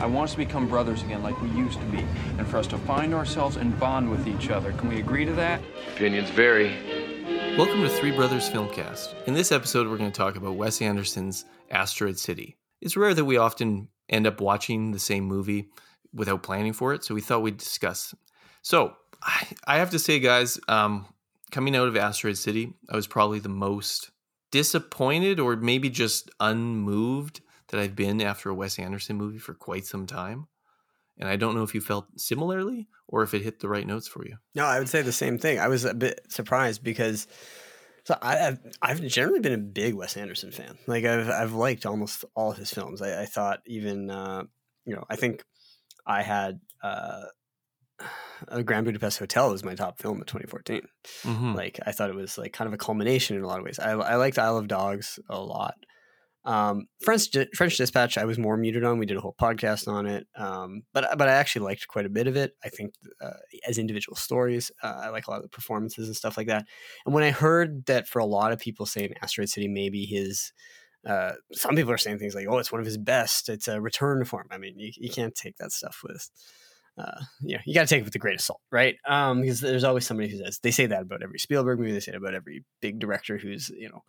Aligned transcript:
I 0.00 0.06
want 0.06 0.28
us 0.28 0.32
to 0.32 0.38
become 0.38 0.68
brothers 0.68 1.02
again 1.02 1.24
like 1.24 1.40
we 1.42 1.48
used 1.50 1.80
to 1.80 1.86
be, 1.86 1.98
and 2.38 2.46
for 2.46 2.58
us 2.58 2.68
to 2.68 2.78
find 2.78 3.12
ourselves 3.12 3.56
and 3.56 3.76
bond 3.80 4.08
with 4.08 4.28
each 4.28 4.48
other. 4.48 4.72
Can 4.74 4.88
we 4.88 5.00
agree 5.00 5.24
to 5.24 5.32
that? 5.32 5.60
Opinions 5.96 6.30
vary. 6.30 6.76
Welcome 7.56 7.82
to 7.82 7.88
Three 7.88 8.12
Brothers 8.12 8.48
Filmcast. 8.48 9.26
In 9.26 9.34
this 9.34 9.50
episode, 9.50 9.88
we're 9.88 9.96
going 9.96 10.12
to 10.12 10.16
talk 10.16 10.36
about 10.36 10.54
Wes 10.54 10.80
Anderson's 10.80 11.46
Asteroid 11.72 12.16
City. 12.16 12.56
It's 12.80 12.96
rare 12.96 13.12
that 13.12 13.24
we 13.24 13.38
often 13.38 13.88
end 14.08 14.28
up 14.28 14.40
watching 14.40 14.92
the 14.92 15.00
same 15.00 15.24
movie 15.24 15.68
without 16.14 16.44
planning 16.44 16.74
for 16.74 16.94
it, 16.94 17.02
so 17.02 17.12
we 17.12 17.20
thought 17.20 17.42
we'd 17.42 17.58
discuss. 17.58 18.14
So, 18.62 18.94
I, 19.20 19.48
I 19.66 19.78
have 19.78 19.90
to 19.90 19.98
say, 19.98 20.20
guys, 20.20 20.60
um, 20.68 21.06
coming 21.50 21.74
out 21.74 21.88
of 21.88 21.96
Asteroid 21.96 22.38
City, 22.38 22.72
I 22.88 22.94
was 22.94 23.08
probably 23.08 23.40
the 23.40 23.48
most 23.48 24.12
disappointed 24.52 25.40
or 25.40 25.56
maybe 25.56 25.90
just 25.90 26.30
unmoved 26.38 27.40
that 27.68 27.80
I've 27.80 27.96
been 27.96 28.20
after 28.20 28.50
a 28.50 28.54
Wes 28.54 28.78
Anderson 28.78 29.16
movie 29.16 29.38
for 29.38 29.54
quite 29.54 29.86
some 29.86 30.06
time. 30.06 30.46
And 31.18 31.28
I 31.28 31.36
don't 31.36 31.54
know 31.54 31.64
if 31.64 31.74
you 31.74 31.80
felt 31.80 32.06
similarly 32.16 32.88
or 33.08 33.22
if 33.22 33.34
it 33.34 33.42
hit 33.42 33.60
the 33.60 33.68
right 33.68 33.86
notes 33.86 34.06
for 34.06 34.24
you. 34.24 34.36
No, 34.54 34.64
I 34.64 34.78
would 34.78 34.88
say 34.88 35.02
the 35.02 35.12
same 35.12 35.38
thing. 35.38 35.58
I 35.58 35.68
was 35.68 35.84
a 35.84 35.94
bit 35.94 36.20
surprised 36.28 36.82
because 36.84 37.26
so 38.04 38.16
I, 38.22 38.36
have 38.36 38.60
I've 38.80 39.02
generally 39.02 39.40
been 39.40 39.52
a 39.52 39.58
big 39.58 39.94
Wes 39.94 40.16
Anderson 40.16 40.50
fan. 40.50 40.78
Like 40.86 41.04
I've 41.04 41.28
I've 41.28 41.52
liked 41.52 41.84
almost 41.84 42.24
all 42.34 42.52
of 42.52 42.56
his 42.56 42.70
films. 42.70 43.02
I, 43.02 43.22
I 43.22 43.26
thought 43.26 43.60
even 43.66 44.10
uh, 44.10 44.44
you 44.86 44.94
know 44.94 45.04
I 45.10 45.16
think 45.16 45.44
I 46.06 46.22
had 46.22 46.60
uh, 46.82 47.24
a 48.48 48.62
Grand 48.62 48.86
Budapest 48.86 49.18
Hotel 49.18 49.50
was 49.50 49.64
my 49.64 49.74
top 49.74 49.98
film 50.00 50.20
of 50.20 50.26
2014. 50.26 50.82
Mm-hmm. 51.24 51.54
Like 51.54 51.80
I 51.84 51.92
thought 51.92 52.10
it 52.10 52.16
was 52.16 52.38
like 52.38 52.52
kind 52.52 52.66
of 52.66 52.74
a 52.74 52.78
culmination 52.78 53.36
in 53.36 53.42
a 53.42 53.46
lot 53.46 53.58
of 53.58 53.64
ways. 53.64 53.78
I, 53.78 53.90
I 53.90 54.14
liked 54.16 54.38
Isle 54.38 54.56
of 54.56 54.68
Dogs 54.68 55.18
a 55.28 55.38
lot. 55.38 55.74
Um, 56.48 56.86
French 57.02 57.28
French 57.54 57.76
Dispatch, 57.76 58.16
I 58.16 58.24
was 58.24 58.38
more 58.38 58.56
muted 58.56 58.82
on. 58.82 58.98
We 58.98 59.04
did 59.04 59.18
a 59.18 59.20
whole 59.20 59.36
podcast 59.38 59.86
on 59.86 60.06
it, 60.06 60.26
um, 60.34 60.80
but 60.94 61.18
but 61.18 61.28
I 61.28 61.32
actually 61.32 61.66
liked 61.66 61.86
quite 61.88 62.06
a 62.06 62.08
bit 62.08 62.26
of 62.26 62.36
it. 62.36 62.52
I 62.64 62.70
think 62.70 62.94
uh, 63.20 63.32
as 63.68 63.76
individual 63.76 64.16
stories, 64.16 64.72
uh, 64.82 65.00
I 65.02 65.08
like 65.10 65.26
a 65.26 65.30
lot 65.30 65.36
of 65.36 65.42
the 65.42 65.50
performances 65.50 66.06
and 66.06 66.16
stuff 66.16 66.38
like 66.38 66.46
that. 66.46 66.64
And 67.04 67.14
when 67.14 67.22
I 67.22 67.32
heard 67.32 67.84
that 67.84 68.08
for 68.08 68.18
a 68.20 68.24
lot 68.24 68.52
of 68.52 68.60
people 68.60 68.86
saying 68.86 69.12
Asteroid 69.22 69.50
City 69.50 69.68
maybe 69.68 70.06
his 70.06 70.54
uh, 71.06 71.32
some 71.52 71.76
people 71.76 71.92
are 71.92 71.98
saying 71.98 72.18
things 72.18 72.34
like, 72.34 72.46
"Oh, 72.48 72.56
it's 72.56 72.72
one 72.72 72.80
of 72.80 72.86
his 72.86 72.98
best. 72.98 73.50
It's 73.50 73.68
a 73.68 73.78
return 73.78 74.24
form." 74.24 74.48
I 74.50 74.56
mean, 74.56 74.78
you, 74.78 74.90
you 74.96 75.10
can't 75.10 75.34
take 75.34 75.58
that 75.58 75.70
stuff 75.70 76.00
with, 76.02 76.30
uh, 76.96 77.20
you 77.42 77.56
know, 77.56 77.60
you 77.66 77.74
got 77.74 77.82
to 77.82 77.86
take 77.86 78.00
it 78.00 78.04
with 78.04 78.14
a 78.14 78.18
grain 78.18 78.36
of 78.36 78.40
salt, 78.40 78.62
right? 78.72 78.96
Um, 79.06 79.42
because 79.42 79.60
there's 79.60 79.84
always 79.84 80.06
somebody 80.06 80.30
who 80.30 80.38
says 80.38 80.60
they 80.62 80.70
say 80.70 80.86
that 80.86 81.02
about 81.02 81.22
every 81.22 81.38
Spielberg 81.38 81.78
movie. 81.78 81.92
They 81.92 82.00
say 82.00 82.12
it 82.12 82.16
about 82.16 82.34
every 82.34 82.64
big 82.80 82.98
director 83.00 83.36
who's 83.36 83.68
you 83.68 83.90
know 83.90 84.02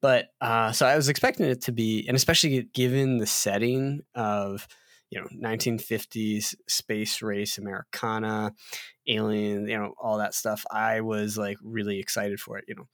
but 0.00 0.28
uh, 0.40 0.72
so 0.72 0.86
I 0.86 0.96
was 0.96 1.08
expecting 1.08 1.46
it 1.46 1.62
to 1.62 1.72
be, 1.72 2.04
and 2.06 2.16
especially 2.16 2.68
given 2.72 3.18
the 3.18 3.26
setting 3.26 4.02
of 4.14 4.66
you 5.10 5.20
know 5.20 5.26
1950s 5.48 6.54
space 6.68 7.22
race 7.22 7.58
Americana, 7.58 8.52
alien, 9.06 9.68
you 9.68 9.78
know 9.78 9.94
all 10.00 10.18
that 10.18 10.34
stuff. 10.34 10.64
I 10.70 11.00
was 11.00 11.36
like 11.36 11.58
really 11.62 11.98
excited 11.98 12.40
for 12.40 12.58
it. 12.58 12.64
You 12.68 12.76
know, 12.76 12.88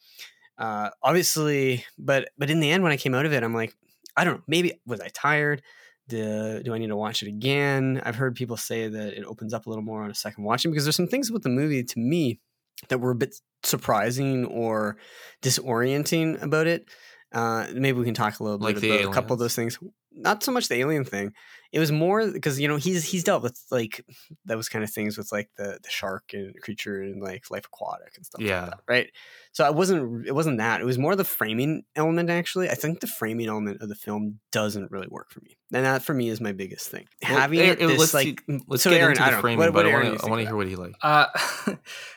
uh, 0.59 0.91
obviously, 1.03 1.85
but 1.99 2.31
but 2.39 2.51
in 2.51 2.61
the 2.61 2.71
end, 2.71 2.83
when 2.83 2.93
I 2.93 2.97
came 2.97 3.15
out 3.15 3.27
of 3.27 3.33
it, 3.33 3.43
I'm 3.43 3.55
like, 3.55 3.75
I 4.17 4.25
don't 4.25 4.37
know. 4.37 4.45
Maybe 4.47 4.81
was 4.87 5.01
I 5.01 5.09
tired? 5.09 5.63
The, 6.09 6.61
do 6.63 6.75
I 6.75 6.79
need 6.79 6.89
to 6.89 6.97
watch 6.97 7.23
it 7.23 7.29
again? 7.29 8.03
I've 8.05 8.17
heard 8.17 8.35
people 8.35 8.59
say 8.59 8.89
that 8.89 9.15
it 9.15 9.25
opens 9.25 9.55
up 9.55 9.65
a 9.65 9.71
little 9.71 9.85
more 9.85 10.03
on 10.03 10.11
a 10.11 10.15
second 10.15 10.45
watching 10.45 10.71
because 10.71 10.85
there's 10.85 10.97
some 10.97 11.07
things 11.07 11.33
with 11.33 11.43
the 11.43 11.49
movie 11.49 11.83
to 11.83 11.99
me 11.99 12.41
that 12.89 12.99
were 12.99 13.13
a 13.13 13.15
bit 13.15 13.35
surprising 13.65 14.45
or 14.47 14.97
disorienting 15.43 16.43
about 16.43 16.67
it. 16.67 16.89
Uh, 17.33 17.67
maybe 17.75 17.99
we 17.99 18.05
can 18.05 18.15
talk 18.15 18.39
a 18.39 18.43
little 18.45 18.59
like 18.59 18.81
bit 18.81 19.01
about 19.01 19.11
a 19.11 19.15
couple 19.15 19.35
of 19.35 19.41
those 19.41 19.57
things. 19.57 19.79
Not 20.15 20.43
so 20.43 20.53
much 20.53 20.69
the 20.69 20.77
alien 20.77 21.05
thing. 21.05 21.33
It 21.73 21.81
was 21.81 21.91
more 21.91 22.31
because 22.31 22.61
you 22.61 22.69
know 22.69 22.77
he's 22.77 23.03
he's 23.03 23.25
dealt 23.25 23.43
with 23.43 23.61
like 23.73 24.05
those 24.45 24.69
kind 24.69 24.85
of 24.85 24.93
things 24.93 25.19
with 25.19 25.33
like 25.33 25.51
the 25.57 25.79
the 25.83 25.91
shark 25.91 26.31
and 26.33 26.55
creature 26.63 27.03
and 27.03 27.21
like 27.21 27.51
life 27.51 27.67
aquatic 27.67 28.13
and 28.17 28.25
stuff. 28.25 28.41
Yeah. 28.41 28.61
Like 28.61 28.71
that, 28.71 28.81
right. 28.87 29.11
So 29.51 29.67
it 29.67 29.75
wasn't 29.75 30.27
it 30.27 30.33
wasn't 30.33 30.59
that. 30.59 30.81
It 30.81 30.85
was 30.85 30.99
more 30.99 31.17
the 31.17 31.25
framing 31.25 31.83
element. 31.97 32.31
Actually, 32.31 32.71
I 32.71 32.75
think 32.75 33.01
the 33.01 33.09
framing 33.09 33.49
element 33.49 33.83
of 33.83 33.89
the 33.89 33.97
film 33.97 34.39
doesn't 34.53 34.93
really 34.93 35.09
work 35.09 35.33
for 35.33 35.41
me, 35.41 35.57
and 35.73 35.85
that 35.85 36.03
for 36.03 36.15
me 36.15 36.29
is 36.29 36.41
my 36.41 36.53
biggest 36.53 36.91
thing. 36.91 37.07
Well, 37.23 37.41
Having 37.41 37.61
it, 37.61 37.79
this 37.81 37.99
let's 37.99 38.15
like 38.15 38.43
see, 38.49 38.61
let's 38.69 38.85
so 38.85 38.91
get 38.91 39.01
Aaron, 39.01 39.17
into 39.17 39.31
the 39.31 39.41
framing, 39.41 39.59
what, 39.59 39.75
what 39.75 39.85
but 39.85 39.93
I 39.93 40.29
want 40.29 40.43
to 40.43 40.47
hear 40.47 40.57
what 40.57 40.69
he 40.69 40.77
like. 40.77 40.95
Uh, 41.03 41.27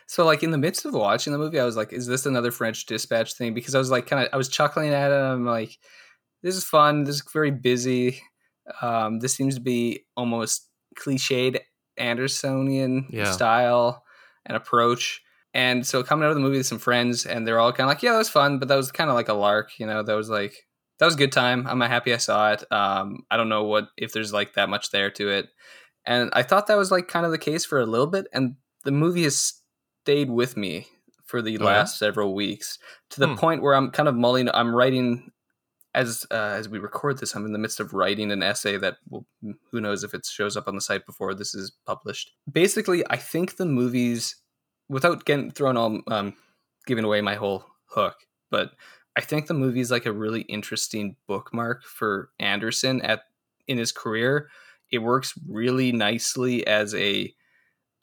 so 0.08 0.24
like 0.24 0.44
in 0.44 0.52
the 0.52 0.58
midst 0.60 0.86
of 0.86 0.94
watching 0.94 1.34
the 1.34 1.40
movie, 1.40 1.60
I 1.60 1.66
was 1.66 1.76
like, 1.76 1.94
"Is 1.94 2.06
this 2.06 2.28
another 2.28 2.52
French 2.52 2.86
Dispatch 2.86 3.34
thing?" 3.34 3.56
Because 3.56 3.74
I 3.74 3.80
was 3.80 3.90
like, 3.90 4.06
kind 4.06 4.24
of, 4.24 4.30
I 4.32 4.38
was 4.38 4.50
chuckling 4.50 4.94
at 4.94 5.12
it. 5.12 5.16
I'm 5.16 5.46
like, 5.46 5.80
"This 6.48 6.56
is 6.56 6.64
fun. 6.64 7.04
This 7.04 7.18
is 7.18 7.24
very 7.34 7.52
busy. 7.52 8.22
Um, 8.82 9.20
this 9.20 9.34
seems 9.34 9.56
to 9.56 9.62
be 9.62 10.06
almost 10.16 10.70
cliched 10.98 11.60
Andersonian 12.00 13.06
yeah. 13.10 13.32
style 13.32 14.04
and 14.46 14.56
approach." 14.56 15.22
And 15.54 15.86
so 15.86 16.04
coming 16.04 16.24
out 16.24 16.30
of 16.30 16.36
the 16.36 16.42
movie 16.42 16.58
with 16.58 16.68
some 16.68 16.80
friends, 16.80 17.26
and 17.26 17.46
they're 17.46 17.60
all 17.60 17.74
kind 17.74 17.90
of 17.90 17.90
like, 17.90 18.02
"Yeah, 18.02 18.14
that 18.14 18.20
was 18.20 18.30
fun," 18.30 18.60
but 18.60 18.70
that 18.70 18.76
was 18.76 18.92
kind 18.92 19.10
of 19.10 19.16
like 19.16 19.28
a 19.28 19.34
lark, 19.34 19.78
you 19.78 19.86
know. 19.86 20.04
That 20.04 20.14
was 20.14 20.30
like 20.30 20.56
that 21.00 21.06
was 21.06 21.16
a 21.16 21.18
good 21.18 21.32
time. 21.32 21.68
I'm 21.68 21.82
happy 21.82 22.14
I 22.14 22.18
saw 22.18 22.54
it. 22.54 22.64
Um, 22.72 23.26
I 23.30 23.36
don't 23.36 23.50
know 23.50 23.64
what 23.64 23.90
if 23.98 24.14
there's 24.14 24.32
like 24.32 24.54
that 24.54 24.70
much 24.70 24.92
there 24.92 25.12
to 25.12 25.30
it, 25.30 25.50
and 26.06 26.30
I 26.34 26.44
thought 26.44 26.68
that 26.68 26.78
was 26.78 26.92
like 26.92 27.10
kind 27.10 27.26
of 27.26 27.32
the 27.32 27.38
case 27.38 27.66
for 27.66 27.80
a 27.80 27.86
little 27.86 28.08
bit, 28.08 28.28
and 28.32 28.56
the 28.86 28.92
movie 28.92 29.24
has 29.24 29.62
stayed 30.04 30.30
with 30.30 30.56
me 30.56 30.88
for 31.26 31.42
the 31.42 31.58
oh, 31.58 31.66
last 31.66 31.96
yeah? 31.96 32.08
several 32.08 32.34
weeks 32.34 32.80
to 33.10 33.20
the 33.20 33.28
hmm. 33.28 33.36
point 33.36 33.62
where 33.62 33.76
I'm 33.76 33.92
kind 33.92 34.08
of 34.08 34.16
mulling. 34.16 34.50
I'm 34.50 34.74
writing 34.74 35.32
as 35.98 36.26
uh, 36.30 36.54
as 36.56 36.70
we 36.70 36.78
record 36.78 37.18
this. 37.18 37.36
I'm 37.36 37.46
in 37.46 37.54
the 37.54 37.60
midst 37.60 37.80
of 37.80 37.94
writing 37.94 38.32
an 38.32 38.44
essay 38.44 38.78
that 38.78 38.98
will, 39.10 39.26
who 39.72 39.82
knows 39.82 40.04
if 40.04 40.14
it 40.14 40.26
shows 40.26 40.56
up 40.56 40.68
on 40.68 40.76
the 40.76 40.82
site 40.82 41.06
before 41.06 41.34
this 41.34 41.56
is 41.56 41.72
published. 41.86 42.32
Basically, 42.50 43.04
I 43.10 43.18
think 43.18 43.58
the 43.58 43.66
movies, 43.66 44.36
without 44.88 45.26
getting 45.26 45.52
thrown 45.52 45.76
all 45.76 46.02
um, 46.08 46.36
giving 46.86 47.04
away 47.04 47.22
my 47.22 47.36
whole 47.36 47.66
hook, 47.88 48.16
but 48.52 48.72
I 49.18 49.22
think 49.22 49.48
the 49.48 49.56
movie 49.56 49.80
is 49.80 49.90
like 49.90 50.06
a 50.06 50.12
really 50.12 50.42
interesting 50.42 51.16
bookmark 51.28 51.84
for 51.84 52.30
Anderson 52.40 53.02
at 53.02 53.22
in 53.68 53.80
his 53.80 53.92
career. 53.92 54.50
It 54.92 55.00
works 55.00 55.34
really 55.50 55.92
nicely 55.92 56.66
as 56.68 56.94
a 56.94 57.34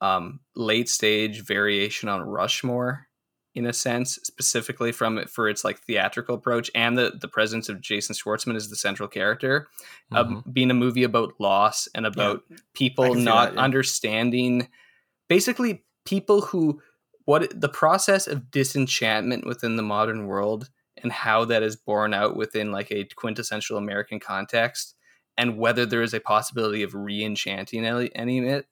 um, 0.00 0.40
late 0.56 0.88
stage 0.88 1.42
variation 1.42 2.08
on 2.08 2.22
Rushmore 2.22 3.06
in 3.54 3.66
a 3.66 3.72
sense, 3.72 4.18
specifically 4.24 4.90
from 4.90 5.16
it 5.16 5.30
for 5.30 5.48
its 5.48 5.64
like 5.64 5.78
theatrical 5.80 6.34
approach 6.34 6.70
and 6.74 6.98
the 6.98 7.12
the 7.20 7.28
presence 7.28 7.68
of 7.68 7.80
Jason 7.80 8.14
Schwartzman 8.14 8.56
as 8.56 8.68
the 8.68 8.76
central 8.76 9.08
character, 9.08 9.68
mm-hmm. 10.12 10.36
uh, 10.36 10.40
being 10.52 10.70
a 10.70 10.74
movie 10.74 11.04
about 11.04 11.34
loss 11.38 11.88
and 11.94 12.06
about 12.06 12.42
yeah. 12.48 12.56
people 12.74 13.14
not 13.14 13.50
that, 13.50 13.54
yeah. 13.54 13.60
understanding, 13.60 14.68
basically 15.28 15.84
people 16.04 16.40
who 16.40 16.80
what 17.26 17.58
the 17.58 17.68
process 17.68 18.26
of 18.26 18.50
disenchantment 18.50 19.46
within 19.46 19.76
the 19.76 19.82
modern 19.82 20.26
world 20.26 20.68
and 21.02 21.10
how 21.10 21.44
that 21.44 21.62
is 21.62 21.76
borne 21.76 22.12
out 22.12 22.36
within 22.36 22.70
like 22.70 22.90
a 22.90 23.04
quintessential 23.16 23.78
American 23.78 24.20
context, 24.20 24.94
and 25.36 25.58
whether 25.58 25.86
there 25.86 26.02
is 26.02 26.14
a 26.14 26.20
possibility 26.20 26.82
of 26.82 26.94
re-enchanting 26.94 27.84
any 27.86 28.38
of 28.38 28.44
it 28.44 28.66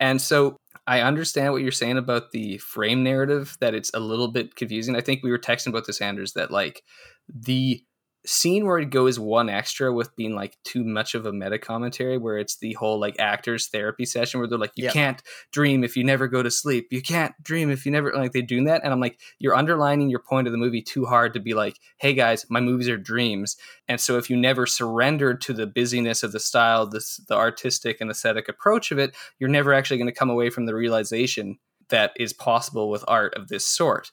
and 0.00 0.20
so 0.20 0.56
I 0.86 1.00
understand 1.00 1.52
what 1.52 1.62
you're 1.62 1.72
saying 1.72 1.96
about 1.98 2.32
the 2.32 2.58
frame 2.58 3.02
narrative, 3.02 3.56
that 3.60 3.74
it's 3.74 3.90
a 3.94 4.00
little 4.00 4.28
bit 4.28 4.54
confusing. 4.54 4.96
I 4.96 5.00
think 5.00 5.22
we 5.22 5.30
were 5.30 5.38
texting 5.38 5.68
about 5.68 5.86
this, 5.86 6.00
Anders, 6.00 6.34
that 6.34 6.50
like 6.50 6.82
the 7.28 7.82
scene 8.26 8.66
where 8.66 8.78
it 8.78 8.90
goes 8.90 9.18
one 9.18 9.48
extra 9.48 9.92
with 9.92 10.14
being 10.16 10.34
like 10.34 10.56
too 10.64 10.82
much 10.82 11.14
of 11.14 11.26
a 11.26 11.32
meta 11.32 11.58
commentary 11.58 12.16
where 12.16 12.38
it's 12.38 12.56
the 12.56 12.72
whole 12.74 12.98
like 12.98 13.16
actors 13.18 13.66
therapy 13.66 14.06
session 14.06 14.40
where 14.40 14.48
they're 14.48 14.58
like 14.58 14.72
you 14.76 14.84
yep. 14.84 14.92
can't 14.92 15.22
dream 15.52 15.84
if 15.84 15.96
you 15.96 16.04
never 16.04 16.26
go 16.26 16.42
to 16.42 16.50
sleep. 16.50 16.88
You 16.90 17.02
can't 17.02 17.34
dream 17.42 17.70
if 17.70 17.84
you 17.84 17.92
never 17.92 18.12
like 18.12 18.32
they're 18.32 18.42
doing 18.42 18.64
that 18.64 18.82
and 18.84 18.92
i'm 18.92 19.00
like 19.00 19.18
you're 19.38 19.54
underlining 19.54 20.10
your 20.10 20.20
point 20.20 20.46
of 20.46 20.52
the 20.52 20.58
movie 20.58 20.82
too 20.82 21.04
hard 21.04 21.34
to 21.34 21.40
be 21.40 21.54
like 21.54 21.78
hey 21.98 22.14
guys 22.14 22.46
my 22.48 22.60
movies 22.60 22.88
are 22.88 22.96
dreams 22.96 23.56
and 23.88 24.00
so 24.00 24.16
if 24.16 24.30
you 24.30 24.36
never 24.36 24.66
surrender 24.66 25.34
to 25.34 25.52
the 25.52 25.66
busyness 25.66 26.22
of 26.22 26.32
the 26.32 26.40
style 26.40 26.86
this 26.86 27.18
the 27.28 27.34
artistic 27.34 28.00
and 28.00 28.10
aesthetic 28.10 28.48
approach 28.48 28.90
of 28.90 28.98
it 28.98 29.14
you're 29.38 29.50
never 29.50 29.72
actually 29.72 29.96
going 29.96 30.08
to 30.08 30.12
come 30.12 30.30
away 30.30 30.50
from 30.50 30.66
the 30.66 30.74
realization 30.74 31.58
that 31.88 32.12
is 32.16 32.32
possible 32.32 32.90
with 32.90 33.04
art 33.06 33.34
of 33.34 33.48
this 33.48 33.64
sort 33.64 34.10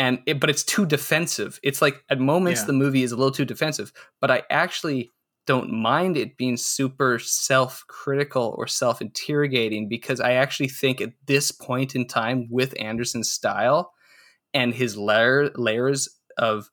and 0.00 0.22
it, 0.24 0.40
but 0.40 0.48
it's 0.48 0.64
too 0.64 0.86
defensive. 0.86 1.60
It's 1.62 1.82
like 1.82 2.02
at 2.08 2.18
moments 2.18 2.62
yeah. 2.62 2.68
the 2.68 2.72
movie 2.72 3.02
is 3.02 3.12
a 3.12 3.16
little 3.16 3.30
too 3.30 3.44
defensive, 3.44 3.92
but 4.18 4.30
I 4.30 4.44
actually 4.48 5.10
don't 5.46 5.70
mind 5.70 6.16
it 6.16 6.38
being 6.38 6.56
super 6.56 7.18
self-critical 7.18 8.54
or 8.56 8.66
self-interrogating 8.66 9.90
because 9.90 10.18
I 10.18 10.32
actually 10.32 10.70
think 10.70 11.02
at 11.02 11.12
this 11.26 11.52
point 11.52 11.94
in 11.94 12.06
time 12.06 12.48
with 12.50 12.74
Anderson's 12.80 13.28
style 13.28 13.92
and 14.54 14.72
his 14.72 14.96
layer, 14.96 15.50
layers 15.54 16.08
of 16.38 16.70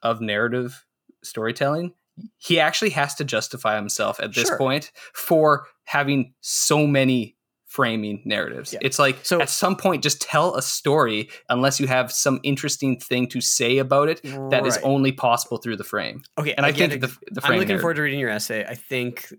of 0.00 0.20
narrative 0.20 0.86
storytelling, 1.24 1.94
he 2.38 2.60
actually 2.60 2.90
has 2.90 3.16
to 3.16 3.24
justify 3.24 3.74
himself 3.74 4.20
at 4.20 4.32
this 4.32 4.46
sure. 4.46 4.58
point 4.58 4.92
for 5.12 5.66
having 5.86 6.34
so 6.40 6.86
many 6.86 7.36
framing 7.70 8.20
narratives. 8.24 8.72
Yeah. 8.72 8.80
It's 8.82 8.98
like 8.98 9.24
so, 9.24 9.40
at 9.40 9.48
some 9.48 9.76
point 9.76 10.02
just 10.02 10.20
tell 10.20 10.56
a 10.56 10.62
story 10.62 11.30
unless 11.48 11.78
you 11.78 11.86
have 11.86 12.10
some 12.10 12.40
interesting 12.42 12.98
thing 12.98 13.28
to 13.28 13.40
say 13.40 13.78
about 13.78 14.08
it 14.08 14.20
that 14.24 14.50
right. 14.50 14.66
is 14.66 14.76
only 14.78 15.12
possible 15.12 15.58
through 15.58 15.76
the 15.76 15.84
frame. 15.84 16.22
Okay, 16.36 16.52
and 16.54 16.66
I, 16.66 16.70
I 16.70 16.72
think 16.72 17.00
the, 17.00 17.06
the 17.30 17.40
I'm 17.44 17.52
looking 17.52 17.68
narrative. 17.68 17.80
forward 17.80 17.94
to 17.94 18.02
reading 18.02 18.18
your 18.18 18.30
essay. 18.30 18.64
I 18.68 18.74
think 18.74 19.32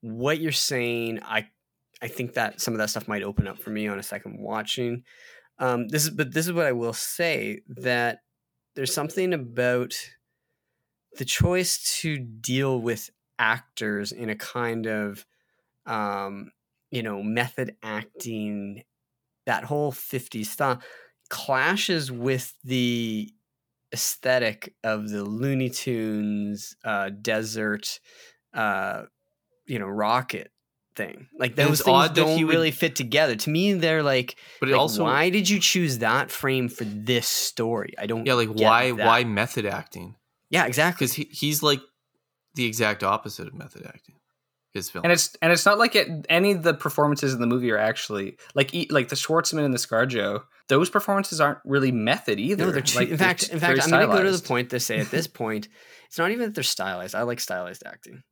what 0.00 0.38
you're 0.40 0.52
saying, 0.52 1.20
I 1.24 1.48
I 2.00 2.06
think 2.06 2.34
that 2.34 2.60
some 2.60 2.72
of 2.72 2.78
that 2.78 2.90
stuff 2.90 3.08
might 3.08 3.24
open 3.24 3.48
up 3.48 3.58
for 3.58 3.70
me 3.70 3.88
on 3.88 3.98
a 3.98 4.02
second 4.02 4.38
watching. 4.38 5.02
Um, 5.58 5.88
this 5.88 6.04
is, 6.04 6.10
but 6.10 6.32
this 6.32 6.46
is 6.46 6.52
what 6.52 6.66
I 6.66 6.72
will 6.72 6.92
say 6.92 7.62
that 7.68 8.18
there's 8.76 8.94
something 8.94 9.32
about 9.32 9.94
the 11.16 11.24
choice 11.24 11.98
to 12.02 12.18
deal 12.18 12.78
with 12.80 13.10
actors 13.38 14.12
in 14.12 14.28
a 14.28 14.36
kind 14.36 14.86
of, 14.86 15.24
um, 15.86 16.50
you 16.90 17.02
know, 17.02 17.22
method 17.22 17.76
acting, 17.82 18.82
that 19.46 19.64
whole 19.64 19.92
50s 19.92 20.46
style 20.46 20.80
clashes 21.28 22.10
with 22.10 22.54
the 22.64 23.30
aesthetic 23.92 24.74
of 24.84 25.08
the 25.08 25.24
Looney 25.24 25.70
Tunes 25.70 26.76
uh, 26.84 27.10
desert, 27.10 28.00
uh, 28.54 29.02
you 29.66 29.78
know, 29.78 29.86
rocket 29.86 30.50
thing. 30.96 31.28
Like 31.38 31.56
those 31.56 31.80
things 31.80 31.94
odd 31.94 32.14
don't 32.14 32.46
would- 32.46 32.50
really 32.52 32.70
fit 32.70 32.96
together. 32.96 33.36
To 33.36 33.50
me, 33.50 33.74
they're 33.74 34.02
like, 34.02 34.36
But 34.60 34.68
it 34.68 34.72
like, 34.72 34.80
also 34.80 35.04
why 35.04 35.30
did 35.30 35.48
you 35.48 35.60
choose 35.60 35.98
that 35.98 36.30
frame 36.30 36.68
for 36.68 36.84
this 36.84 37.28
story? 37.28 37.94
I 37.98 38.06
don't. 38.06 38.26
yeah, 38.26 38.34
like 38.34 38.48
why 38.48 38.92
that. 38.92 39.06
why 39.06 39.24
method 39.24 39.66
acting? 39.66 40.16
Yeah, 40.50 40.66
exactly. 40.66 41.04
Because 41.06 41.14
he, 41.14 41.24
he's 41.30 41.62
like 41.62 41.80
the 42.54 42.64
exact 42.64 43.02
opposite 43.02 43.46
of 43.46 43.54
method 43.54 43.84
acting. 43.86 44.16
His 44.76 44.90
film. 44.90 45.04
and 45.04 45.12
it's 45.12 45.36
and 45.42 45.52
it's 45.52 45.66
not 45.66 45.78
like 45.78 45.94
it, 45.94 46.26
any 46.28 46.52
of 46.52 46.62
the 46.62 46.74
performances 46.74 47.34
in 47.34 47.40
the 47.40 47.46
movie 47.46 47.70
are 47.70 47.78
actually 47.78 48.36
like 48.54 48.74
e- 48.74 48.88
like 48.90 49.08
the 49.08 49.16
Schwartzman 49.16 49.64
and 49.64 49.74
the 49.74 49.78
ScarJo. 49.78 50.42
Those 50.68 50.90
performances 50.90 51.40
aren't 51.40 51.58
really 51.64 51.92
method 51.92 52.40
either. 52.40 52.66
No, 52.66 52.72
they're 52.72 52.82
too, 52.82 52.98
like, 52.98 53.08
in 53.08 53.16
they're 53.16 53.28
fact, 53.28 53.48
in 53.48 53.60
fact, 53.60 53.82
I'm 53.82 53.90
going 53.90 54.08
to 54.08 54.14
go 54.16 54.22
to 54.22 54.36
the 54.36 54.42
point 54.46 54.70
to 54.70 54.80
say 54.80 54.98
at 54.98 55.10
this 55.10 55.26
point, 55.42 55.68
it's 56.06 56.18
not 56.18 56.30
even 56.30 56.46
that 56.46 56.54
they're 56.54 56.64
stylized. 56.64 57.14
I 57.14 57.22
like 57.22 57.40
stylized 57.40 57.84
acting. 57.86 58.22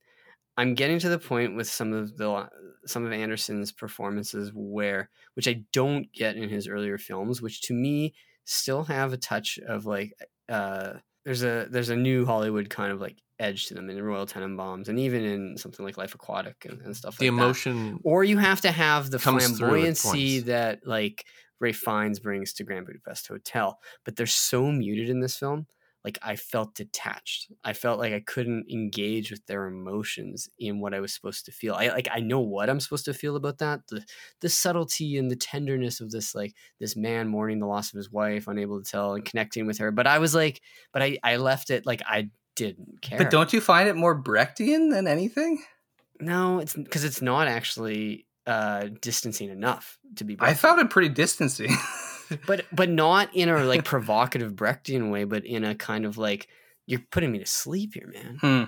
I'm 0.57 0.75
getting 0.75 0.99
to 1.01 1.09
the 1.09 1.19
point 1.19 1.57
with 1.57 1.69
some 1.69 1.93
of 1.93 2.17
the 2.17 2.49
some 2.87 3.05
of 3.05 3.13
Anderson's 3.13 3.73
performances 3.73 4.53
where, 4.55 5.11
which 5.35 5.49
I 5.49 5.65
don't 5.73 6.13
get 6.13 6.37
in 6.37 6.49
his 6.49 6.69
earlier 6.69 6.99
films, 6.99 7.41
which 7.41 7.63
to 7.63 7.75
me 7.75 8.15
still 8.45 8.85
have 8.85 9.13
a 9.13 9.17
touch 9.17 9.59
of 9.59 9.87
like, 9.87 10.13
uh, 10.49 10.95
there's 11.25 11.43
a 11.43 11.67
there's 11.71 11.89
a 11.89 11.97
new 11.97 12.25
Hollywood 12.25 12.71
kind 12.71 12.93
of 12.93 13.01
like 13.01 13.17
edge 13.39 13.67
to 13.67 13.75
them 13.75 13.91
in 13.91 14.01
Royal 14.03 14.27
Tenenbaums 14.27 14.89
and 14.89 14.99
even 14.99 15.25
in 15.25 15.57
something 15.57 15.85
like 15.85 15.97
Life 15.97 16.15
Aquatic 16.15 16.67
and, 16.69 16.81
and 16.83 16.97
stuff 16.97 17.19
the 17.19 17.31
like 17.31 17.37
that 17.37 17.37
The 17.37 17.45
emotion 17.45 18.01
or 18.05 18.25
you 18.25 18.39
have 18.39 18.61
to 18.63 18.71
have 18.71 19.11
the 19.11 19.19
flamboyancy 19.19 20.45
that 20.45 20.87
like 20.87 21.25
Ralph 21.61 21.77
Fiennes 21.77 22.19
brings 22.21 22.53
to 22.55 22.65
Grand 22.65 22.87
Budapest 22.87 23.27
Hotel, 23.29 23.79
but 24.05 24.17
they're 24.17 24.27
so 24.27 24.71
muted 24.71 25.09
in 25.09 25.21
this 25.21 25.37
film. 25.37 25.67
Like 26.05 26.19
I 26.23 26.37
felt 26.37 26.75
detached. 26.75 27.51
I 27.65 27.73
felt 27.73 27.99
like 27.99 28.13
I 28.13 28.21
couldn't 28.21 28.71
engage 28.71 29.31
with 29.31 29.45
their 29.47 29.67
emotions 29.67 30.51
in 30.59 30.81
what 30.81 30.93
I 30.93 31.01
was 31.01 31.15
supposed 31.15 31.47
to 31.47 31.53
feel. 31.53 31.75
I 31.75 31.89
like 31.89 32.09
I 32.13 32.21
know 32.21 32.41
what 32.41 32.69
I'm 32.69 32.81
supposed 32.81 33.07
to 33.07 33.15
feel 33.15 33.37
about 33.37 33.59
that. 33.59 33.81
The 33.89 34.05
the 34.41 34.51
subtlety 34.51 35.17
and 35.17 35.31
the 35.31 35.37
tenderness 35.37 36.01
of 36.01 36.11
this 36.11 36.35
like 36.35 36.55
this 36.79 36.95
man 36.95 37.29
mourning 37.29 37.59
the 37.59 37.67
loss 37.67 37.93
of 37.93 37.97
his 37.97 38.11
wife, 38.11 38.49
unable 38.49 38.83
to 38.83 38.91
tell 38.91 39.15
and 39.15 39.25
connecting 39.25 39.67
with 39.67 39.79
her. 39.79 39.91
But 39.91 40.07
I 40.07 40.19
was 40.19 40.35
like, 40.35 40.61
but 40.93 41.03
I 41.03 41.19
I 41.25 41.37
left 41.37 41.71
it 41.71 41.87
like 41.87 42.03
I 42.07 42.31
didn't 42.55 43.01
care. 43.01 43.19
But 43.19 43.31
don't 43.31 43.53
you 43.53 43.61
find 43.61 43.89
it 43.89 43.97
more 43.97 44.21
Brechtian 44.21 44.93
than 44.93 45.07
anything? 45.07 45.63
no, 46.21 46.59
it's 46.59 46.75
because 46.75 47.05
it's 47.05 47.23
not 47.23 47.49
actually 47.49 48.27
uh 48.47 48.89
distancing 49.01 49.49
enough 49.49 49.99
to 50.17 50.25
be. 50.25 50.37
I 50.39 50.55
found 50.55 50.81
it 50.81 50.91
pretty 50.91 51.09
distancing. 51.09 51.75
but 52.47 52.67
but 52.73 52.89
not 52.89 53.35
in 53.35 53.49
a 53.49 53.65
like 53.65 53.85
provocative 53.85 54.53
Brechtian 54.53 55.11
way, 55.11 55.25
but 55.25 55.45
in 55.45 55.65
a 55.65 55.75
kind 55.75 56.05
of 56.05 56.19
like 56.19 56.49
you're 56.87 57.03
putting 57.11 57.33
me 57.33 57.39
to 57.39 57.47
sleep 57.47 57.95
here, 57.95 58.11
man. 58.13 58.39
hmm. 58.41 58.65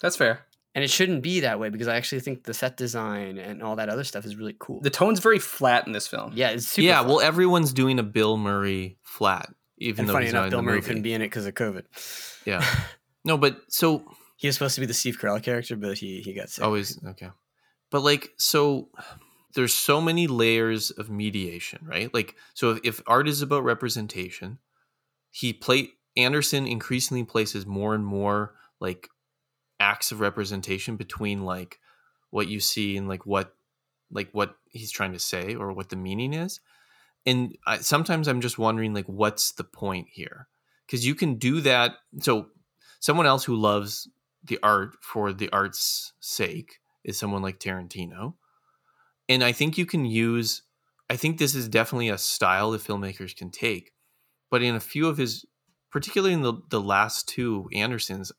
That's 0.00 0.16
fair. 0.16 0.40
And 0.74 0.84
it 0.84 0.90
shouldn't 0.90 1.22
be 1.22 1.40
that 1.40 1.58
way 1.58 1.70
because 1.70 1.88
I 1.88 1.96
actually 1.96 2.20
think 2.20 2.44
the 2.44 2.52
set 2.52 2.76
design 2.76 3.38
and 3.38 3.62
all 3.62 3.76
that 3.76 3.88
other 3.88 4.04
stuff 4.04 4.26
is 4.26 4.36
really 4.36 4.54
cool. 4.58 4.80
The 4.82 4.90
tone's 4.90 5.20
very 5.20 5.38
flat 5.38 5.86
in 5.86 5.92
this 5.94 6.06
film. 6.06 6.32
yeah, 6.34 6.50
it's 6.50 6.66
super. 6.68 6.84
yeah, 6.86 6.98
fun. 6.98 7.08
well, 7.08 7.20
everyone's 7.20 7.72
doing 7.72 7.98
a 7.98 8.02
Bill 8.02 8.36
Murray 8.36 8.98
flat, 9.02 9.48
even 9.78 10.00
and 10.00 10.08
though 10.10 10.12
funny 10.12 10.26
he's 10.26 10.32
enough, 10.34 10.44
not 10.44 10.50
Bill 10.50 10.60
Murray 10.62 10.74
movie. 10.76 10.86
couldn't 10.86 11.02
be 11.02 11.14
in 11.14 11.22
it 11.22 11.26
because 11.26 11.46
of 11.46 11.54
COVID. 11.54 11.84
Yeah. 12.44 12.62
No, 13.24 13.36
but 13.36 13.58
so 13.66 14.04
he 14.36 14.46
was 14.46 14.54
supposed 14.54 14.76
to 14.76 14.80
be 14.80 14.86
the 14.86 14.94
Steve 14.94 15.18
Carell 15.20 15.42
character, 15.42 15.74
but 15.74 15.98
he 15.98 16.20
he 16.20 16.32
got 16.32 16.48
sick. 16.48 16.62
always 16.64 16.96
okay. 17.04 17.30
But 17.90 18.02
like, 18.04 18.28
so 18.38 18.88
there's 19.56 19.72
so 19.72 20.02
many 20.02 20.26
layers 20.26 20.90
of 20.90 21.08
mediation, 21.08 21.80
right? 21.82 22.12
Like, 22.12 22.36
so 22.52 22.72
if, 22.72 22.80
if 22.84 23.02
art 23.06 23.26
is 23.26 23.40
about 23.40 23.64
representation, 23.64 24.58
he 25.30 25.54
play 25.54 25.92
Anderson 26.14 26.66
increasingly 26.66 27.24
places 27.24 27.64
more 27.64 27.94
and 27.94 28.04
more 28.04 28.54
like 28.80 29.08
acts 29.80 30.12
of 30.12 30.20
representation 30.20 30.96
between 30.96 31.46
like 31.46 31.80
what 32.28 32.48
you 32.48 32.60
see 32.60 32.98
and 32.98 33.08
like 33.08 33.24
what 33.24 33.54
like 34.10 34.28
what 34.32 34.56
he's 34.68 34.90
trying 34.90 35.12
to 35.12 35.18
say 35.18 35.54
or 35.54 35.72
what 35.72 35.88
the 35.88 35.96
meaning 35.96 36.34
is. 36.34 36.60
And 37.24 37.56
I, 37.66 37.78
sometimes 37.78 38.28
i'm 38.28 38.40
just 38.40 38.58
wondering 38.58 38.92
like 38.92 39.06
what's 39.06 39.52
the 39.52 39.64
point 39.64 40.08
here? 40.10 40.48
Because 40.86 41.06
you 41.06 41.14
can 41.14 41.36
do 41.36 41.62
that 41.62 41.94
so 42.20 42.48
someone 43.00 43.26
else 43.26 43.44
who 43.44 43.56
loves 43.56 44.06
the 44.44 44.58
art 44.62 44.96
for 45.00 45.32
the 45.32 45.48
art's 45.50 46.12
sake 46.20 46.80
is 47.04 47.18
someone 47.18 47.42
like 47.42 47.58
tarantino 47.58 48.34
and 49.28 49.42
i 49.44 49.52
think 49.52 49.78
you 49.78 49.86
can 49.86 50.04
use 50.04 50.62
i 51.10 51.16
think 51.16 51.38
this 51.38 51.54
is 51.54 51.68
definitely 51.68 52.08
a 52.08 52.18
style 52.18 52.70
that 52.70 52.82
filmmakers 52.82 53.36
can 53.36 53.50
take 53.50 53.92
but 54.50 54.62
in 54.62 54.74
a 54.74 54.80
few 54.80 55.08
of 55.08 55.16
his 55.16 55.44
particularly 55.90 56.34
in 56.34 56.42
the, 56.42 56.54
the 56.70 56.80
last 56.80 57.28
two 57.28 57.68
andersons 57.72 58.32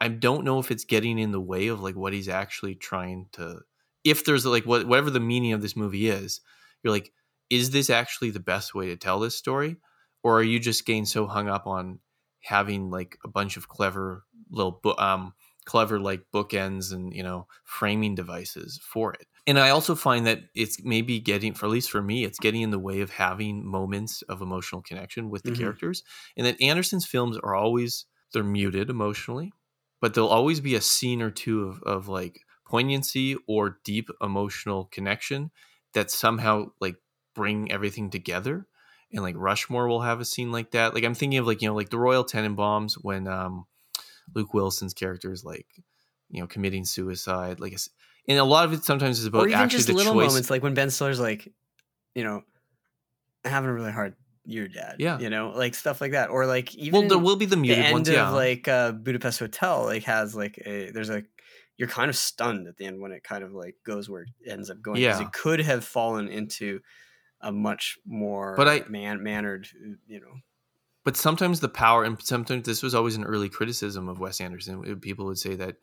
I 0.00 0.08
don't 0.08 0.44
know 0.44 0.58
if 0.58 0.70
it's 0.70 0.84
getting 0.84 1.18
in 1.18 1.32
the 1.32 1.40
way 1.40 1.68
of 1.68 1.80
like 1.80 1.96
what 1.96 2.12
he's 2.12 2.28
actually 2.28 2.74
trying 2.74 3.26
to. 3.32 3.60
If 4.04 4.24
there's 4.24 4.44
like 4.44 4.66
what 4.66 4.86
whatever 4.86 5.10
the 5.10 5.20
meaning 5.20 5.52
of 5.52 5.62
this 5.62 5.76
movie 5.76 6.08
is, 6.08 6.40
you're 6.82 6.92
like, 6.92 7.12
is 7.48 7.70
this 7.70 7.90
actually 7.90 8.30
the 8.30 8.40
best 8.40 8.74
way 8.74 8.88
to 8.88 8.96
tell 8.96 9.20
this 9.20 9.36
story, 9.36 9.76
or 10.22 10.38
are 10.38 10.42
you 10.42 10.58
just 10.58 10.84
getting 10.84 11.06
so 11.06 11.26
hung 11.26 11.48
up 11.48 11.66
on 11.66 12.00
having 12.42 12.90
like 12.90 13.18
a 13.24 13.28
bunch 13.28 13.56
of 13.56 13.68
clever 13.68 14.24
little 14.50 14.80
um 14.98 15.32
clever 15.64 15.98
like 16.00 16.24
bookends 16.32 16.92
and 16.92 17.12
you 17.14 17.22
know 17.22 17.46
framing 17.64 18.14
devices 18.14 18.80
for 18.82 19.12
it? 19.14 19.26
And 19.46 19.58
I 19.58 19.70
also 19.70 19.94
find 19.94 20.26
that 20.26 20.40
it's 20.54 20.82
maybe 20.82 21.20
getting, 21.20 21.52
for 21.52 21.66
at 21.66 21.72
least 21.72 21.90
for 21.90 22.00
me, 22.02 22.24
it's 22.24 22.38
getting 22.38 22.62
in 22.62 22.70
the 22.70 22.78
way 22.78 23.00
of 23.00 23.10
having 23.10 23.64
moments 23.66 24.22
of 24.22 24.40
emotional 24.40 24.80
connection 24.80 25.28
with 25.28 25.44
the 25.44 25.50
Mhm. 25.50 25.52
characters, 25.52 26.02
and 26.36 26.46
that 26.46 26.60
Anderson's 26.62 27.06
films 27.06 27.36
are 27.38 27.54
always 27.54 28.06
they're 28.32 28.42
muted 28.42 28.90
emotionally 28.90 29.52
but 30.00 30.14
there'll 30.14 30.28
always 30.28 30.60
be 30.60 30.74
a 30.74 30.80
scene 30.80 31.22
or 31.22 31.30
two 31.30 31.62
of, 31.68 31.82
of 31.82 32.08
like 32.08 32.40
poignancy 32.66 33.36
or 33.46 33.78
deep 33.84 34.08
emotional 34.20 34.86
connection 34.86 35.50
that 35.92 36.10
somehow 36.10 36.66
like 36.80 36.96
bring 37.34 37.70
everything 37.70 38.10
together 38.10 38.66
and 39.12 39.22
like 39.22 39.34
rushmore 39.36 39.88
will 39.88 40.02
have 40.02 40.20
a 40.20 40.24
scene 40.24 40.50
like 40.52 40.70
that 40.72 40.94
like 40.94 41.04
i'm 41.04 41.14
thinking 41.14 41.38
of 41.38 41.46
like 41.46 41.62
you 41.62 41.68
know 41.68 41.74
like 41.74 41.90
the 41.90 41.98
royal 41.98 42.24
tenenbaums 42.24 42.94
when 42.94 43.26
um 43.28 43.66
luke 44.34 44.54
wilson's 44.54 44.94
character 44.94 45.32
is 45.32 45.44
like 45.44 45.66
you 46.30 46.40
know 46.40 46.46
committing 46.46 46.84
suicide 46.84 47.60
like 47.60 47.76
and 48.28 48.38
a 48.38 48.44
lot 48.44 48.64
of 48.64 48.72
it 48.72 48.84
sometimes 48.84 49.18
is 49.20 49.26
about 49.26 49.42
or 49.42 49.48
even 49.48 49.60
actually 49.60 49.76
just 49.78 49.88
the 49.88 49.94
little 49.94 50.14
choice 50.14 50.28
moments 50.28 50.50
like 50.50 50.62
when 50.62 50.72
Ben 50.72 50.88
Stiller's 50.88 51.20
like, 51.20 51.52
you 52.14 52.24
know, 52.24 52.42
having 53.44 53.68
a 53.68 53.72
really 53.74 53.92
hard 53.92 54.14
year, 54.46 54.66
Dad. 54.66 54.96
Yeah. 54.98 55.18
you 55.18 55.28
know, 55.28 55.52
like 55.54 55.74
stuff 55.74 56.00
like 56.00 56.12
that, 56.12 56.30
or 56.30 56.46
like 56.46 56.74
even 56.74 57.00
well 57.00 57.08
there 57.08 57.18
will 57.18 57.36
be 57.36 57.44
the 57.44 57.50
the 57.56 57.60
muted 57.60 57.84
end 57.84 57.92
ones 57.92 58.08
of 58.08 58.14
yeah 58.14 58.30
like 58.30 58.66
uh, 58.66 58.92
Budapest 58.92 59.40
Hotel 59.40 59.84
like 59.84 60.04
has 60.04 60.34
like 60.34 60.58
a 60.64 60.90
there's 60.90 61.10
a 61.10 61.22
you're 61.76 61.88
kind 61.88 62.08
of 62.08 62.16
stunned 62.16 62.66
at 62.66 62.78
the 62.78 62.86
end 62.86 63.00
when 63.00 63.12
it 63.12 63.22
kind 63.24 63.44
of 63.44 63.52
like 63.52 63.74
goes 63.84 64.08
where 64.08 64.22
it 64.22 64.28
ends 64.50 64.70
up 64.70 64.80
going 64.80 64.96
because 65.00 65.20
Yeah. 65.20 65.26
it 65.26 65.32
could 65.34 65.60
have 65.60 65.84
fallen 65.84 66.28
into 66.28 66.80
a 67.42 67.52
much 67.52 67.98
more 68.06 68.54
But 68.56 68.68
I- 68.68 68.84
man 68.88 69.22
mannered 69.22 69.68
you 70.06 70.20
know 70.20 70.34
but 71.04 71.16
sometimes 71.16 71.60
the 71.60 71.68
power 71.68 72.04
and 72.04 72.20
sometimes 72.22 72.66
this 72.66 72.82
was 72.82 72.94
always 72.94 73.16
an 73.16 73.24
early 73.24 73.48
criticism 73.48 74.08
of 74.08 74.18
Wes 74.18 74.40
Anderson. 74.40 75.00
People 75.00 75.26
would 75.26 75.38
say 75.38 75.54
that 75.54 75.76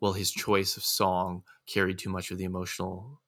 well, 0.00 0.12
his 0.12 0.30
choice 0.30 0.76
of 0.76 0.84
song 0.84 1.42
carried 1.66 1.98
too 1.98 2.10
much 2.10 2.30
of 2.30 2.38
the 2.38 2.44
emotional, 2.44 3.20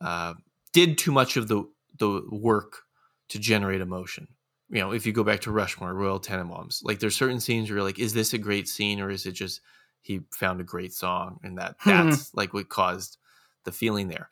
uh, 0.00 0.34
did 0.72 0.96
too 0.98 1.12
much 1.12 1.36
of 1.36 1.48
the 1.48 1.64
the 1.98 2.22
work 2.30 2.82
to 3.28 3.38
generate 3.38 3.80
emotion. 3.80 4.28
You 4.68 4.80
know, 4.80 4.92
if 4.92 5.06
you 5.06 5.12
go 5.12 5.24
back 5.24 5.40
to 5.42 5.52
Rushmore, 5.52 5.94
Royal 5.94 6.20
Tenenbaums, 6.20 6.80
like 6.82 6.98
there's 6.98 7.16
certain 7.16 7.40
scenes 7.40 7.68
where 7.68 7.78
you're 7.78 7.86
like, 7.86 7.98
is 7.98 8.12
this 8.12 8.32
a 8.32 8.38
great 8.38 8.68
scene 8.68 9.00
or 9.00 9.10
is 9.10 9.26
it 9.26 9.32
just 9.32 9.60
he 10.02 10.20
found 10.32 10.60
a 10.60 10.64
great 10.64 10.92
song 10.92 11.38
and 11.42 11.58
that 11.58 11.76
that's 11.84 12.34
like 12.34 12.52
what 12.52 12.68
caused 12.68 13.18
the 13.64 13.72
feeling 13.72 14.08
there. 14.08 14.28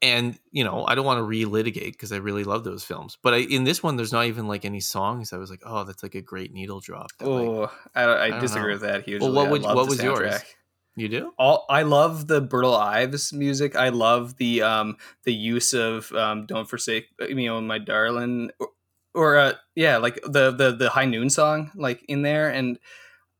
And 0.00 0.38
you 0.52 0.62
know, 0.62 0.84
I 0.86 0.94
don't 0.94 1.04
want 1.04 1.18
to 1.18 1.24
relitigate 1.24 1.92
because 1.92 2.12
I 2.12 2.18
really 2.18 2.44
love 2.44 2.62
those 2.62 2.84
films. 2.84 3.18
But 3.22 3.34
I, 3.34 3.38
in 3.38 3.64
this 3.64 3.82
one, 3.82 3.96
there's 3.96 4.12
not 4.12 4.26
even 4.26 4.46
like 4.46 4.64
any 4.64 4.80
songs. 4.80 5.32
I 5.32 5.38
was 5.38 5.50
like, 5.50 5.62
oh, 5.66 5.82
that's 5.84 6.02
like 6.04 6.14
a 6.14 6.22
great 6.22 6.52
needle 6.52 6.78
drop. 6.80 7.10
that, 7.18 7.28
like- 7.28 7.48
Oh, 7.48 7.72
I, 7.94 8.26
I, 8.26 8.30
don't 8.30 8.40
disagree 8.40 8.68
know. 8.68 8.74
with 8.74 8.82
that 8.82 9.04
hugely. 9.04 9.30
what 9.30 9.50
would- 9.50 9.62
what 9.62 9.74
the 9.74 9.90
was 9.90 10.02
yours? 10.02 10.40
you 10.94 11.08
do? 11.08 11.32
All 11.38 11.64
I 11.70 11.82
love 11.82 12.26
the 12.26 12.40
Burl 12.40 12.74
Ives 12.74 13.32
music. 13.32 13.76
I 13.76 13.90
love 13.90 14.36
the 14.36 14.62
um 14.62 14.96
the 15.24 15.32
use 15.32 15.72
of 15.72 16.10
um 16.12 16.46
"Don't 16.46 16.68
Forsake 16.68 17.06
Me, 17.20 17.48
Oh 17.48 17.60
My 17.60 17.78
Darling," 17.78 18.50
or, 18.58 18.68
or 19.14 19.36
uh, 19.38 19.52
yeah, 19.74 19.98
like 19.98 20.20
the 20.24 20.50
the 20.50 20.72
the 20.72 20.90
High 20.90 21.04
Noon 21.04 21.30
song 21.30 21.70
like 21.76 22.04
in 22.08 22.22
there, 22.22 22.50
and 22.50 22.78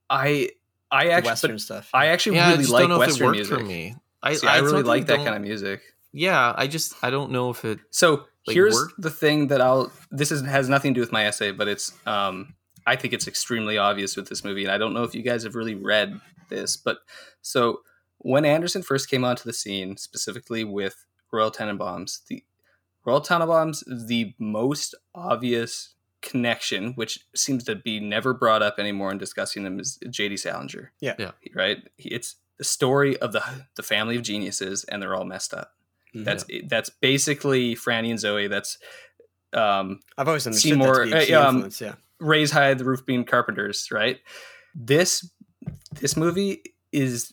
I 0.09 0.51
I 0.91 1.09
actually 1.09 1.31
western 1.31 1.51
but 1.53 1.61
stuff 1.61 1.91
I 1.93 2.07
actually 2.07 2.37
yeah, 2.37 2.51
really 2.51 2.63
just 2.63 2.73
like 2.73 2.83
don't 2.83 2.91
know 2.91 3.03
if 3.03 3.09
it 3.09 3.11
Western 3.13 3.31
music. 3.33 3.59
for 3.59 3.65
me. 3.65 3.97
I, 4.23 4.35
See, 4.35 4.47
I, 4.47 4.59
really 4.59 4.83
like 4.83 5.07
that 5.07 5.19
kind 5.19 5.37
of 5.37 5.43
music. 5.43 5.83
Yeah, 6.13 6.55
I 6.57 6.67
just 6.67 6.95
I 7.03 7.11
don't 7.11 7.31
know 7.31 7.51
if 7.51 7.65
it. 7.65 7.79
So 7.91 8.25
like, 8.47 8.55
here's 8.55 8.75
work? 8.75 8.93
the 8.99 9.11
thing 9.11 9.49
that 9.49 9.61
I'll. 9.61 9.93
This 10.11 10.33
is 10.33 10.43
has 10.43 10.69
nothing 10.69 10.95
to 10.95 10.99
do 10.99 11.03
with 11.03 11.13
my 11.13 11.27
essay, 11.27 11.53
but 11.53 11.69
it's. 11.69 11.93
Um, 12.07 12.55
I 12.87 12.97
think 12.97 13.13
it's 13.13 13.29
extremely 13.29 13.77
obvious 13.77 14.17
with 14.17 14.29
this 14.29 14.43
movie, 14.43 14.65
and 14.65 14.73
I 14.73 14.79
don't 14.79 14.95
know 14.95 15.03
if 15.03 15.15
you 15.15 15.23
guys 15.23 15.43
have 15.43 15.55
really 15.55 15.75
read 15.75 16.19
this, 16.49 16.77
but 16.77 17.01
so 17.43 17.81
when 18.19 18.45
Anderson 18.45 18.83
first 18.83 19.11
came 19.11 19.25
onto 19.25 19.45
the 19.45 19.53
scene, 19.53 19.97
specifically 19.97 20.65
with 20.65 21.07
Royal 21.31 21.51
Tenenbaums, 21.51 22.25
the 22.27 22.45
Royal 23.05 23.21
Tenenbaums, 23.21 23.85
the 23.87 24.35
most 24.39 24.95
obvious 25.15 25.95
connection, 26.21 26.95
which 26.95 27.27
seems 27.35 27.65
to 27.65 27.77
be 27.77 28.01
never 28.01 28.35
brought 28.35 28.63
up 28.63 28.79
anymore 28.79 29.13
in 29.13 29.19
discussing 29.19 29.63
them, 29.63 29.79
is 29.79 29.99
J.D. 30.11 30.37
Salinger. 30.39 30.93
Yeah. 31.01 31.15
Yeah. 31.19 31.33
Right. 31.55 31.89
It's 31.97 32.37
the 32.59 32.65
story 32.65 33.17
of 33.19 33.33
the 33.33 33.43
the 33.77 33.83
family 33.83 34.17
of 34.17 34.23
geniuses, 34.23 34.85
and 34.85 35.01
they're 35.01 35.15
all 35.15 35.25
messed 35.25 35.55
up. 35.55 35.75
Mhm. 36.15 36.25
That's 36.25 36.45
that's 36.67 36.91
basically 36.91 37.75
Franny 37.75 38.11
and 38.11 38.19
Zooey. 38.19 38.49
That's 38.49 38.79
um, 39.53 40.01
I've 40.17 40.29
always 40.29 40.47
understood 40.47 40.73
Seymour, 40.73 41.07
that 41.07 41.11
to 41.11 41.17
be 41.17 41.23
a 41.23 41.27
key 41.27 41.35
uh, 41.35 41.49
um. 41.49 41.71
Yeah, 41.81 41.95
Raise 42.19 42.51
High 42.51 42.75
the 42.75 42.85
Roof 42.85 43.05
Beam 43.07 43.25
Carpenters. 43.25 43.89
Right. 43.91 44.19
This 44.75 45.31
this 46.01 46.17
movie 46.17 46.63
is 46.93 47.33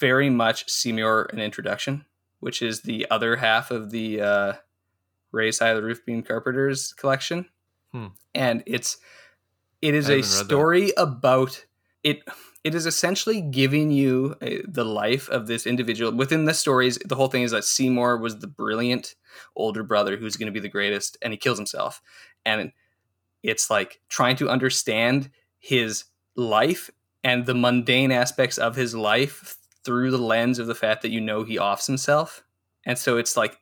very 0.00 0.30
much 0.30 0.68
Seymour 0.68 1.30
an 1.32 1.38
introduction, 1.40 2.04
which 2.40 2.62
is 2.62 2.82
the 2.82 3.06
other 3.10 3.36
half 3.36 3.70
of 3.70 3.90
the 3.90 4.20
uh, 4.20 4.52
Raise 5.32 5.58
High 5.58 5.74
the 5.74 5.82
Roof 5.82 6.04
Beam 6.04 6.22
Carpenters 6.22 6.92
collection, 6.94 7.46
Hmm. 7.92 8.06
and 8.34 8.62
it's 8.66 8.98
it 9.82 9.94
is 9.94 10.08
a 10.08 10.16
haven't 10.16 10.22
that. 10.30 10.44
story 10.46 10.92
about 10.96 11.64
it. 12.02 12.22
It 12.66 12.74
is 12.74 12.84
essentially 12.84 13.40
giving 13.40 13.92
you 13.92 14.34
uh, 14.42 14.66
the 14.66 14.84
life 14.84 15.28
of 15.28 15.46
this 15.46 15.68
individual. 15.68 16.10
Within 16.10 16.46
the 16.46 16.52
stories, 16.52 16.98
the 17.06 17.14
whole 17.14 17.28
thing 17.28 17.42
is 17.42 17.52
that 17.52 17.62
Seymour 17.62 18.16
was 18.16 18.40
the 18.40 18.48
brilliant 18.48 19.14
older 19.54 19.84
brother 19.84 20.16
who's 20.16 20.36
going 20.36 20.48
to 20.48 20.52
be 20.52 20.58
the 20.58 20.68
greatest, 20.68 21.16
and 21.22 21.32
he 21.32 21.36
kills 21.36 21.58
himself. 21.58 22.02
And 22.44 22.72
it's 23.44 23.70
like 23.70 24.00
trying 24.08 24.34
to 24.38 24.50
understand 24.50 25.30
his 25.60 26.06
life 26.34 26.90
and 27.22 27.46
the 27.46 27.54
mundane 27.54 28.10
aspects 28.10 28.58
of 28.58 28.74
his 28.74 28.96
life 28.96 29.58
through 29.84 30.10
the 30.10 30.18
lens 30.18 30.58
of 30.58 30.66
the 30.66 30.74
fact 30.74 31.02
that 31.02 31.12
you 31.12 31.20
know 31.20 31.44
he 31.44 31.60
offs 31.60 31.86
himself. 31.86 32.42
And 32.84 32.98
so 32.98 33.16
it's 33.16 33.36
like 33.36 33.60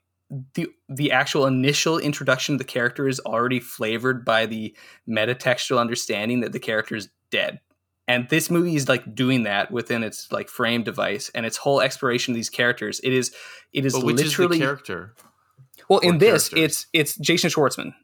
the 0.54 0.68
the 0.88 1.12
actual 1.12 1.44
initial 1.44 1.99
introduction 1.99 2.54
of 2.54 2.58
the 2.58 2.64
character 2.64 3.06
is 3.06 3.20
already 3.20 3.61
flavored 3.61 4.25
by 4.25 4.46
the 4.46 4.75
metatextual 5.06 5.78
understanding 5.78 6.40
that 6.40 6.52
the 6.52 6.58
character 6.58 6.96
is 6.96 7.11
dead. 7.30 7.61
And 8.06 8.28
this 8.28 8.50
movie 8.50 8.76
is 8.76 8.88
like 8.88 9.14
doing 9.14 9.44
that 9.44 9.70
within 9.70 10.02
its 10.02 10.30
like 10.30 10.49
frame 10.49 10.82
device 10.82 11.30
and 11.34 11.46
its 11.46 11.56
whole 11.56 11.80
exploration 11.80 12.32
of 12.32 12.37
these 12.37 12.50
characters. 12.50 13.00
It 13.02 13.12
is 13.12 13.34
it 13.73 13.87
is 13.87 13.94
But 13.94 14.04
which 14.04 14.16
literally 14.16 14.56
is 14.56 14.61
the 14.61 14.66
character? 14.66 15.14
well, 15.88 16.00
in 16.00 16.18
this, 16.18 16.49
characters? 16.49 16.87
it's 16.92 17.14
it's 17.14 17.16
Jason 17.18 17.50
Schwartzman 17.50 17.94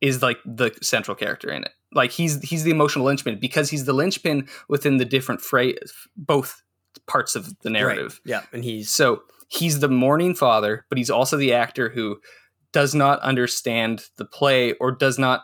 is 0.00 0.22
like 0.22 0.38
the 0.44 0.72
central 0.82 1.16
character 1.16 1.50
in 1.50 1.62
it. 1.64 1.72
Like 1.92 2.12
he's 2.12 2.40
he's 2.42 2.62
the 2.62 2.70
emotional 2.70 3.04
linchpin 3.04 3.38
because 3.40 3.70
he's 3.70 3.84
the 3.84 3.92
linchpin 3.92 4.48
within 4.68 4.98
the 4.98 5.04
different 5.04 5.40
phrase, 5.40 5.92
both 6.16 6.62
parts 7.06 7.34
of 7.34 7.58
the 7.60 7.70
narrative. 7.70 8.20
Right. 8.24 8.30
Yeah, 8.30 8.42
and 8.52 8.62
he's 8.62 8.90
So 8.90 9.22
he's 9.48 9.80
the 9.80 9.88
mourning 9.88 10.34
father, 10.34 10.86
but 10.88 10.98
he's 10.98 11.10
also 11.10 11.36
the 11.36 11.52
actor 11.52 11.88
who 11.88 12.20
does 12.72 12.94
not 12.94 13.20
understand 13.20 14.04
the 14.18 14.24
play 14.24 14.74
or 14.74 14.92
does 14.92 15.18
not. 15.18 15.42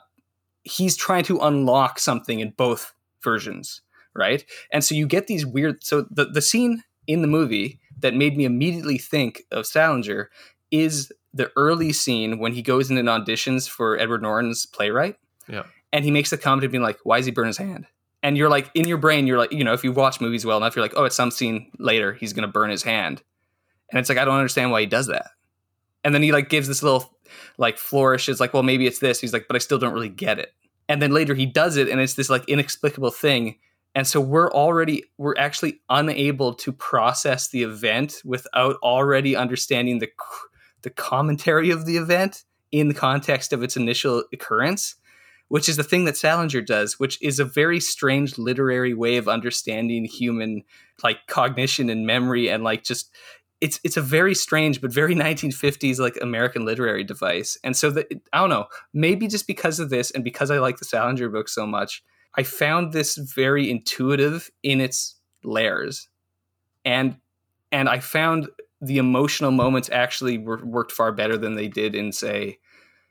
He's 0.65 0.97
trying 0.97 1.25
to 1.25 1.41
unlock 1.41 1.99
something 1.99 2.39
in 2.39 2.51
both 2.57 2.93
versions, 3.23 3.83
right? 4.15 4.45
And 4.73 4.85
so 4.85 4.95
you 4.95 5.07
get 5.07 5.27
these 5.27 5.47
weird. 5.47 5.85
So 5.85 6.07
the 6.11 6.27
the 6.27 6.43
scene 6.43 6.83
in 7.07 7.23
the 7.23 7.29
movie 7.29 7.81
that 7.99 8.15
made 8.15 8.37
me 8.37 8.45
immediately 8.45 8.99
think 8.99 9.43
of 9.51 9.67
Salinger 9.67 10.31
is 10.71 11.13
the 11.35 11.51
early 11.57 11.93
scene 11.93 12.39
when 12.39 12.53
he 12.53 12.63
goes 12.63 12.91
in 12.91 12.99
and 12.99 13.09
auditions 13.09 13.69
for 13.69 13.99
Edward 13.99 14.23
Norton's 14.23 14.67
playwright. 14.67 15.17
Yeah. 15.49 15.65
And 15.93 16.05
he 16.05 16.11
makes 16.11 16.31
the 16.31 16.39
comment 16.39 16.65
of 16.65 16.73
being 16.73 16.83
like, 16.83 16.99
"Why 17.05 17.19
does 17.19 17.27
he 17.27 17.33
burn 17.33 17.47
his 17.47 17.59
hand?" 17.59 17.87
And 18.23 18.39
you're 18.39 18.49
like, 18.49 18.71
in 18.75 18.87
your 18.87 18.99
brain, 18.99 19.27
you're 19.27 19.39
like, 19.39 19.53
you 19.53 19.65
know, 19.65 19.73
if 19.73 19.83
you 19.83 19.91
watch 19.91 20.21
movies 20.21 20.47
well 20.47 20.57
enough, 20.57 20.77
you're 20.77 20.85
like, 20.85 20.95
oh, 20.97 21.05
at 21.05 21.13
some 21.13 21.33
scene 21.33 21.73
later, 21.79 22.13
he's 22.13 22.33
going 22.33 22.47
to 22.47 22.53
burn 22.53 22.71
his 22.71 22.85
hand. 22.85 23.21
And 23.91 23.99
it's 23.99 24.09
like, 24.09 24.19
I 24.19 24.25
don't 24.25 24.37
understand 24.37 24.71
why 24.71 24.81
he 24.81 24.87
does 24.87 25.09
that. 25.09 25.27
And 26.05 26.15
then 26.15 26.23
he 26.23 26.33
like 26.33 26.49
gives 26.49 26.69
this 26.69 26.83
little 26.83 27.17
like 27.59 27.79
flourish. 27.79 28.29
It's 28.29 28.41
like, 28.41 28.55
well, 28.55 28.63
maybe 28.63 28.87
it's 28.87 29.01
this. 29.01 29.21
He's 29.21 29.33
like, 29.33 29.47
but 29.49 29.57
I 29.57 29.59
still 29.59 29.79
don't 29.79 29.93
really 29.93 30.09
get 30.09 30.39
it. 30.39 30.53
And 30.93 31.01
then 31.01 31.13
later 31.13 31.35
he 31.35 31.47
does 31.47 31.79
it, 31.79 31.89
and 31.89 32.03
it's 32.03 32.13
this 32.13 32.29
like 32.29 32.47
inexplicable 32.51 33.13
thing. 33.13 33.57
And 33.95 34.07
so 34.07 34.21
we're 34.21 34.53
already 34.53 35.05
we're 35.17 35.39
actually 35.39 35.81
unable 35.89 36.53
to 36.57 36.71
process 36.71 37.49
the 37.49 37.63
event 37.63 38.21
without 38.27 38.77
already 38.83 39.35
understanding 39.35 40.01
the 40.01 40.11
the 40.83 40.91
commentary 40.91 41.71
of 41.71 41.87
the 41.87 41.97
event 41.97 42.45
in 42.73 42.89
the 42.89 42.95
context 42.95 43.55
of 43.55 43.63
its 43.63 43.75
initial 43.75 44.25
occurrence, 44.35 44.97
which 45.49 45.67
is 45.67 45.79
the 45.79 45.83
thing 45.83 46.05
that 46.05 46.19
Salinger 46.19 46.61
does, 46.61 47.01
which 47.01 47.17
is 47.23 47.39
a 47.39 47.45
very 47.47 47.81
strange 47.81 48.37
literary 48.37 48.93
way 48.93 49.17
of 49.17 49.29
understanding 49.29 50.05
human 50.05 50.63
like 51.03 51.27
cognition 51.27 51.89
and 51.89 52.07
memory 52.07 52.51
and 52.51 52.65
like 52.65 52.85
just 52.85 53.11
it's 53.63 53.79
it's 53.85 53.97
a 53.97 54.03
very 54.03 54.35
strange 54.35 54.81
but 54.83 54.93
very 54.93 55.15
1950s 55.29 55.99
like 55.99 56.19
American 56.21 56.67
literary 56.67 57.05
device. 57.05 57.57
And 57.65 57.75
so 57.75 57.91
that 57.93 58.09
I 58.33 58.41
don't 58.41 58.51
know, 58.51 58.67
maybe 58.93 59.29
just 59.29 59.47
because 59.47 59.79
of 59.79 59.89
this 59.89 60.11
and 60.11 60.23
because 60.23 60.51
I 60.51 60.59
like 60.59 60.77
the 60.79 60.85
Salinger 60.85 61.31
book 61.31 61.49
so 61.49 61.67
much, 61.67 62.03
I 62.35 62.43
found 62.43 62.93
this 62.93 63.17
very 63.17 63.71
intuitive 63.71 64.51
in 64.63 64.81
its 64.81 65.15
layers. 65.45 66.09
And 66.85 67.17
and 67.71 67.89
I 67.89 68.01
found 68.01 68.49
the 68.81 68.99
emotional 68.99 69.53
moments 69.53 69.89
actually 69.91 70.39
were, 70.39 70.63
worked 70.65 70.91
far 70.91 71.13
better 71.13 71.39
than 71.39 71.55
they 71.55 71.69
did 71.69 71.95
in 71.95 72.11
say 72.11 72.59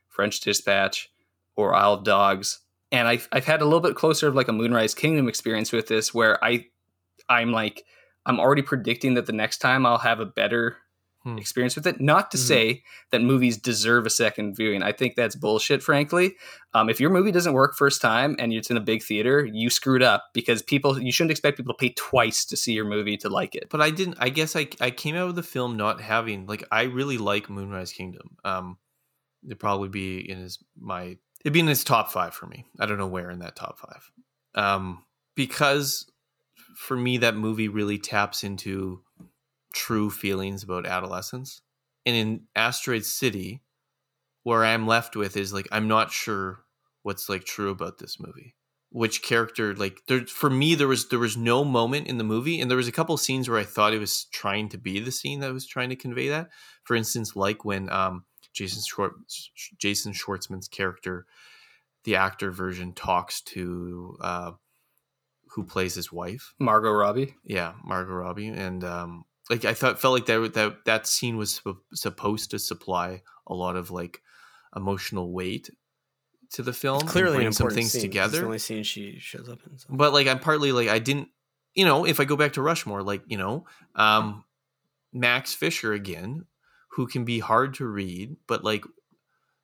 French 0.10 0.42
Dispatch 0.42 1.10
or 1.56 1.74
Isle 1.74 1.94
of 1.94 2.04
Dogs. 2.04 2.60
And 2.92 3.08
I've, 3.08 3.30
I've 3.32 3.46
had 3.46 3.62
a 3.62 3.64
little 3.64 3.80
bit 3.80 3.96
closer 3.96 4.28
of 4.28 4.36
like 4.36 4.50
a 4.50 4.54
Moonrise 4.54 4.94
Kingdom 4.94 5.30
experience 5.30 5.72
with 5.72 5.88
this 5.88 6.14
where 6.14 6.44
I 6.44 6.66
I'm 7.30 7.54
like 7.54 7.86
I'm 8.26 8.40
already 8.40 8.62
predicting 8.62 9.16
that 9.16 9.26
the 9.26 9.34
next 9.34 9.58
time 9.60 9.86
I'll 9.86 9.98
have 10.00 10.20
a 10.20 10.26
better 10.26 10.78
Hmm. 11.24 11.38
experience 11.38 11.76
with 11.76 11.86
it. 11.86 12.02
Not 12.02 12.32
to 12.32 12.38
Mhm. 12.38 12.48
say 12.48 12.84
that 13.12 13.22
movies 13.22 13.56
deserve 13.56 14.08
a 14.08 14.10
second 14.10 14.56
viewing. 14.56 14.82
I 14.82 14.92
think 14.92 15.14
that's 15.16 15.36
bullshit, 15.36 15.84
frankly. 15.84 16.36
Um, 16.74 16.90
if 16.90 17.00
your 17.00 17.12
movie 17.12 17.32
doesn't 17.32 17.54
work 17.54 17.78
first 17.78 18.02
time 18.02 18.36
and 18.40 18.52
it's 18.52 18.72
in 18.72 18.78
a 18.78 18.82
big 18.82 19.04
theater, 19.04 19.46
you 19.46 19.70
screwed 19.70 20.02
up 20.02 20.24
because 20.34 20.64
people 20.64 21.00
you 21.00 21.12
shouldn't 21.12 21.30
expect 21.30 21.58
people 21.58 21.76
to 21.76 21.78
pay 21.78 21.94
twice 21.96 22.44
to 22.46 22.58
see 22.58 22.74
your 22.74 22.86
movie 22.86 23.18
to 23.18 23.30
like 23.30 23.54
it. 23.54 23.68
But 23.70 23.82
I 23.82 23.92
didn't. 23.92 24.18
I 24.20 24.30
guess 24.30 24.56
I 24.56 24.68
I 24.80 24.90
came 24.90 25.16
out 25.16 25.30
of 25.30 25.36
the 25.36 25.44
film 25.44 25.78
not 25.78 26.02
having 26.02 26.48
like 26.48 26.64
I 26.72 26.84
really 26.84 27.20
like 27.20 27.52
Moonrise 27.52 27.94
Kingdom. 27.94 28.38
Um, 28.44 28.80
it'd 29.46 29.60
probably 29.60 29.90
be 29.90 30.28
in 30.28 30.40
his 30.40 30.58
my 30.80 31.18
it'd 31.46 31.54
be 31.54 31.60
in 31.60 31.68
his 31.68 31.84
top 31.84 32.12
five 32.12 32.34
for 32.34 32.48
me. 32.48 32.66
I 32.80 32.88
don't 32.88 32.98
know 32.98 33.06
where 33.06 33.30
in 33.30 33.40
that 33.40 33.56
top 33.56 33.78
five. 33.78 34.12
Um, 34.56 35.06
because 35.36 36.11
for 36.76 36.98
me 36.98 37.18
that 37.18 37.36
movie 37.36 37.68
really 37.68 37.98
taps 37.98 38.44
into 38.44 39.02
true 39.74 40.10
feelings 40.10 40.64
about 40.64 40.86
adolescence, 40.86 41.62
and 42.06 42.16
in 42.16 42.42
Asteroid 42.56 43.06
City, 43.06 43.62
where 44.44 44.66
I'm 44.66 44.88
left 44.88 45.16
with 45.16 45.38
is 45.38 45.54
like 45.54 45.68
I'm 45.72 45.88
not 45.88 46.12
sure 46.12 46.64
what's 47.04 47.30
like 47.30 47.46
true 47.46 47.70
about 47.70 47.98
this 48.00 48.20
movie. 48.20 48.56
Which 48.90 49.24
character 49.24 49.74
like 49.76 50.02
there 50.08 50.26
for 50.26 50.50
me 50.50 50.76
there 50.76 50.88
was 50.88 51.08
there 51.10 51.20
was 51.20 51.38
no 51.38 51.64
moment 51.64 52.08
in 52.08 52.18
the 52.18 52.24
movie 52.26 52.60
and 52.60 52.70
there 52.70 52.78
was 52.78 52.90
a 52.90 52.92
couple 52.92 53.16
scenes 53.16 53.48
where 53.48 53.58
i 53.58 53.64
thought 53.64 53.94
it 53.94 54.00
was 54.00 54.26
trying 54.34 54.68
to 54.68 54.78
be 54.78 55.00
the 55.00 55.14
scene 55.14 55.40
that 55.40 55.54
was 55.54 55.66
trying 55.66 55.90
to 55.90 55.96
convey 55.96 56.28
that. 56.28 56.50
For 56.84 56.96
instance 56.96 57.36
like 57.36 57.64
when 57.64 57.90
um 57.90 58.26
jason 58.54 58.82
Schwartz, 58.86 59.50
jason 59.78 60.12
schwartzman's 60.12 60.68
character 60.68 61.26
the 62.04 62.18
actor 62.18 62.52
version 62.52 62.92
talks 62.92 63.42
to 63.42 64.18
uh 64.20 64.52
who 65.56 65.64
plays 65.64 65.96
his 65.96 66.12
wife 66.12 66.54
Margot 66.60 66.92
Robbie. 66.92 67.36
yeah 67.44 67.74
margot 67.84 68.14
robbie 68.14 68.48
and 68.48 68.84
um 68.84 69.26
like 69.50 69.66
i 69.66 69.74
thought 69.74 70.00
felt 70.00 70.14
like 70.14 70.26
that 70.26 70.54
that 70.54 70.86
that 70.86 71.08
scene 71.08 71.38
was 71.38 71.56
sup- 71.56 71.84
supposed 71.94 72.52
to 72.52 72.60
supply 72.60 73.22
a 73.48 73.54
lot 73.54 73.76
of 73.76 73.92
like 73.92 74.22
emotional 74.76 75.32
weight 75.32 75.70
to 76.52 76.62
the 76.62 76.74
film 76.74 77.00
and 77.00 77.10
clearly 77.10 77.38
bring 77.38 77.52
some 77.52 77.70
things 77.70 77.92
scene. 77.92 78.00
It's 78.00 78.04
together 78.04 78.40
the 78.40 78.46
only 78.46 78.60
scene 78.60 78.84
she 78.84 79.18
shows 79.20 79.48
up 79.50 79.60
in. 79.66 79.78
So. 79.78 79.88
but 79.90 80.14
like 80.14 80.28
I'm 80.28 80.40
partly 80.40 80.72
like 80.72 80.90
I 80.90 81.00
didn't 81.00 81.30
you 81.74 81.86
know 81.86 82.06
if 82.06 82.20
I 82.20 82.26
go 82.26 82.36
back 82.36 82.54
to 82.54 82.62
Rushmore 82.62 83.04
like 83.04 83.24
you 83.28 83.38
know 83.38 83.66
um 83.96 84.44
Max 85.14 85.54
Fisher 85.54 85.94
again 85.94 86.46
who 86.92 87.08
can 87.08 87.26
be 87.26 87.40
hard 87.40 87.76
to 87.76 87.86
read 87.86 88.36
but 88.48 88.64
like 88.64 88.84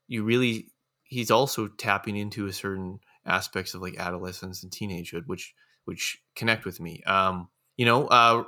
you 0.08 0.24
really 0.24 0.70
he's 1.04 1.32
also 1.32 1.68
tapping 1.68 2.16
into 2.16 2.48
a 2.48 2.54
certain 2.54 3.00
aspects 3.26 3.74
of 3.74 3.82
like 3.82 3.98
adolescence 3.98 4.64
and 4.64 4.72
teenagehood 4.72 5.28
which 5.28 5.54
which 5.88 6.22
connect 6.36 6.66
with 6.66 6.80
me 6.80 7.02
um 7.04 7.50
you 7.76 7.86
know 7.86 8.08
uh 8.08 8.44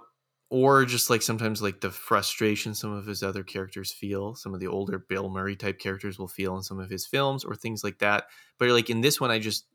or 0.52 0.84
just 0.84 1.10
like 1.12 1.22
sometimes 1.22 1.62
like 1.62 1.82
the 1.82 1.92
frustration 1.92 2.74
some 2.74 2.92
of 2.92 3.06
his 3.06 3.22
other 3.24 3.44
characters 3.44 3.92
feel 3.92 4.36
some 4.36 4.54
of 4.54 4.60
the 4.60 4.68
older 4.68 5.00
bill 5.00 5.30
murray 5.30 5.56
type 5.56 5.80
characters 5.80 6.18
will 6.18 6.28
feel 6.28 6.56
in 6.56 6.64
some 6.64 6.80
of 6.80 6.90
his 6.90 7.06
films 7.06 7.44
or 7.44 7.56
things 7.56 7.84
like 7.84 8.00
that 8.00 8.26
but 8.58 8.70
like 8.70 8.90
in 8.90 9.02
this 9.02 9.20
one 9.22 9.32
i 9.32 9.40
just 9.40 9.66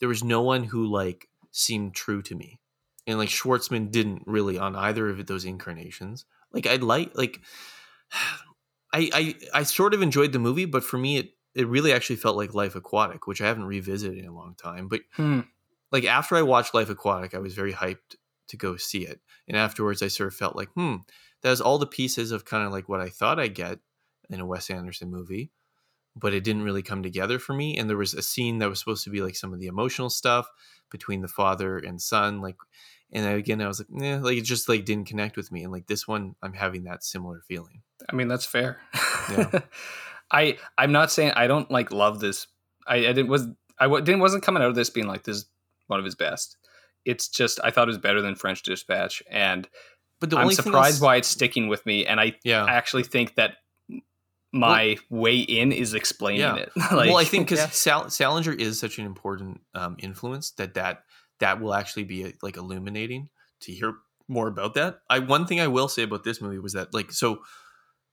there 0.00 0.08
was 0.08 0.22
no 0.22 0.42
one 0.42 0.64
who 0.64 0.86
like 0.86 1.28
seemed 1.50 1.94
true 1.94 2.22
to 2.22 2.34
me 2.34 2.60
and 3.06 3.18
like 3.18 3.28
schwartzman 3.28 3.90
didn't 3.90 4.22
really 4.26 4.58
on 4.58 4.76
either 4.76 5.08
of 5.08 5.26
those 5.26 5.44
incarnations 5.44 6.24
like 6.52 6.66
I'd 6.66 6.82
like 6.82 7.16
like 7.16 7.40
I 8.92 9.10
I 9.12 9.34
I 9.54 9.62
sort 9.64 9.94
of 9.94 10.02
enjoyed 10.02 10.32
the 10.32 10.38
movie, 10.38 10.64
but 10.64 10.84
for 10.84 10.98
me 10.98 11.18
it 11.18 11.30
it 11.54 11.66
really 11.66 11.92
actually 11.92 12.16
felt 12.16 12.36
like 12.36 12.54
Life 12.54 12.74
Aquatic, 12.76 13.26
which 13.26 13.40
I 13.40 13.46
haven't 13.46 13.64
revisited 13.64 14.18
in 14.18 14.26
a 14.26 14.34
long 14.34 14.54
time. 14.54 14.88
But 14.88 15.00
Hmm. 15.12 15.40
Like 15.92 16.04
after 16.04 16.36
I 16.36 16.42
watched 16.42 16.74
Life 16.74 16.90
Aquatic, 16.90 17.34
I 17.34 17.38
was 17.38 17.54
very 17.54 17.72
hyped 17.72 18.16
to 18.48 18.56
go 18.56 18.76
see 18.76 19.06
it, 19.06 19.20
and 19.46 19.56
afterwards 19.56 20.02
I 20.02 20.08
sort 20.08 20.28
of 20.28 20.34
felt 20.34 20.56
like, 20.56 20.68
hmm, 20.70 20.96
that 21.42 21.50
has 21.50 21.60
all 21.60 21.78
the 21.78 21.86
pieces 21.86 22.32
of 22.32 22.44
kind 22.44 22.64
of 22.64 22.72
like 22.72 22.88
what 22.88 23.00
I 23.00 23.08
thought 23.08 23.38
I'd 23.38 23.54
get 23.54 23.78
in 24.30 24.40
a 24.40 24.46
Wes 24.46 24.70
Anderson 24.70 25.10
movie, 25.10 25.50
but 26.16 26.34
it 26.34 26.44
didn't 26.44 26.62
really 26.62 26.82
come 26.82 27.02
together 27.02 27.38
for 27.38 27.54
me. 27.54 27.76
And 27.76 27.88
there 27.88 27.96
was 27.96 28.14
a 28.14 28.22
scene 28.22 28.58
that 28.58 28.68
was 28.68 28.78
supposed 28.78 29.04
to 29.04 29.10
be 29.10 29.22
like 29.22 29.36
some 29.36 29.52
of 29.52 29.60
the 29.60 29.66
emotional 29.66 30.10
stuff 30.10 30.48
between 30.90 31.20
the 31.22 31.28
father 31.28 31.78
and 31.78 32.00
son, 32.00 32.40
like. 32.40 32.56
And 33.10 33.26
again, 33.26 33.62
I 33.62 33.68
was 33.68 33.80
like, 33.80 34.02
eh, 34.02 34.18
like 34.18 34.36
it 34.36 34.42
just 34.42 34.68
like 34.68 34.84
didn't 34.84 35.06
connect 35.06 35.38
with 35.38 35.50
me. 35.50 35.62
And 35.62 35.72
like 35.72 35.86
this 35.86 36.06
one, 36.06 36.34
I'm 36.42 36.52
having 36.52 36.84
that 36.84 37.02
similar 37.02 37.40
feeling. 37.48 37.80
I 38.06 38.14
mean, 38.14 38.28
that's 38.28 38.44
fair. 38.44 38.82
Yeah. 39.30 39.60
I 40.30 40.58
I'm 40.76 40.92
not 40.92 41.10
saying 41.10 41.32
I 41.34 41.46
don't 41.46 41.70
like 41.70 41.90
love 41.90 42.20
this. 42.20 42.48
I, 42.86 42.96
I 42.96 43.12
didn't 43.12 43.28
was 43.28 43.46
I 43.78 43.88
didn't 43.88 44.20
wasn't 44.20 44.42
coming 44.42 44.62
out 44.62 44.68
of 44.68 44.74
this 44.74 44.90
being 44.90 45.06
like 45.06 45.24
this 45.24 45.38
is 45.38 45.46
one 45.88 45.98
of 45.98 46.04
his 46.04 46.14
best. 46.14 46.56
It's 47.04 47.28
just 47.28 47.58
I 47.62 47.70
thought 47.70 47.88
it 47.88 47.90
was 47.90 47.98
better 47.98 48.22
than 48.22 48.34
French 48.36 48.62
Dispatch, 48.62 49.22
and 49.30 49.68
But 50.20 50.30
the 50.30 50.38
I'm 50.38 50.50
surprised 50.52 50.96
else- 50.96 51.00
why 51.00 51.16
it's 51.16 51.28
sticking 51.28 51.68
with 51.68 51.84
me. 51.86 52.06
And 52.06 52.20
I 52.20 52.34
yeah, 52.44 52.64
actually 52.64 53.02
think 53.04 53.34
that 53.34 53.56
my 54.52 54.96
way 55.10 55.38
in 55.38 55.72
is 55.72 55.94
explaining 55.94 56.40
Yeah. 56.40 56.56
it. 56.56 56.72
like, 56.76 56.90
well, 57.08 57.18
I 57.18 57.24
think 57.24 57.46
because 57.48 57.58
yeah. 57.64 57.68
Sal- 57.70 58.10
Salinger 58.10 58.52
is 58.52 58.78
such 58.80 58.98
an 58.98 59.04
important 59.06 59.60
um, 59.74 59.96
influence 59.98 60.52
that 60.52 60.74
that 60.74 61.04
that 61.40 61.60
will 61.60 61.74
actually 61.74 62.04
be 62.04 62.34
like 62.42 62.56
illuminating 62.56 63.28
to 63.60 63.72
hear 63.72 63.94
more 64.26 64.48
about 64.48 64.74
that. 64.74 65.00
I 65.10 65.18
one 65.20 65.46
thing 65.46 65.60
I 65.60 65.66
will 65.68 65.88
say 65.88 66.02
about 66.02 66.24
this 66.24 66.40
movie 66.40 66.58
was 66.58 66.72
that 66.72 66.94
like 66.94 67.12
so. 67.12 67.40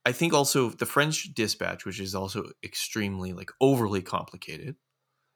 I 0.08 0.12
think 0.12 0.34
also 0.34 0.70
the 0.70 0.86
French 0.86 1.34
Dispatch, 1.34 1.84
which 1.84 2.00
is 2.00 2.14
also 2.14 2.52
extremely 2.64 3.34
like 3.34 3.50
overly 3.60 4.04
complicated 4.04 4.76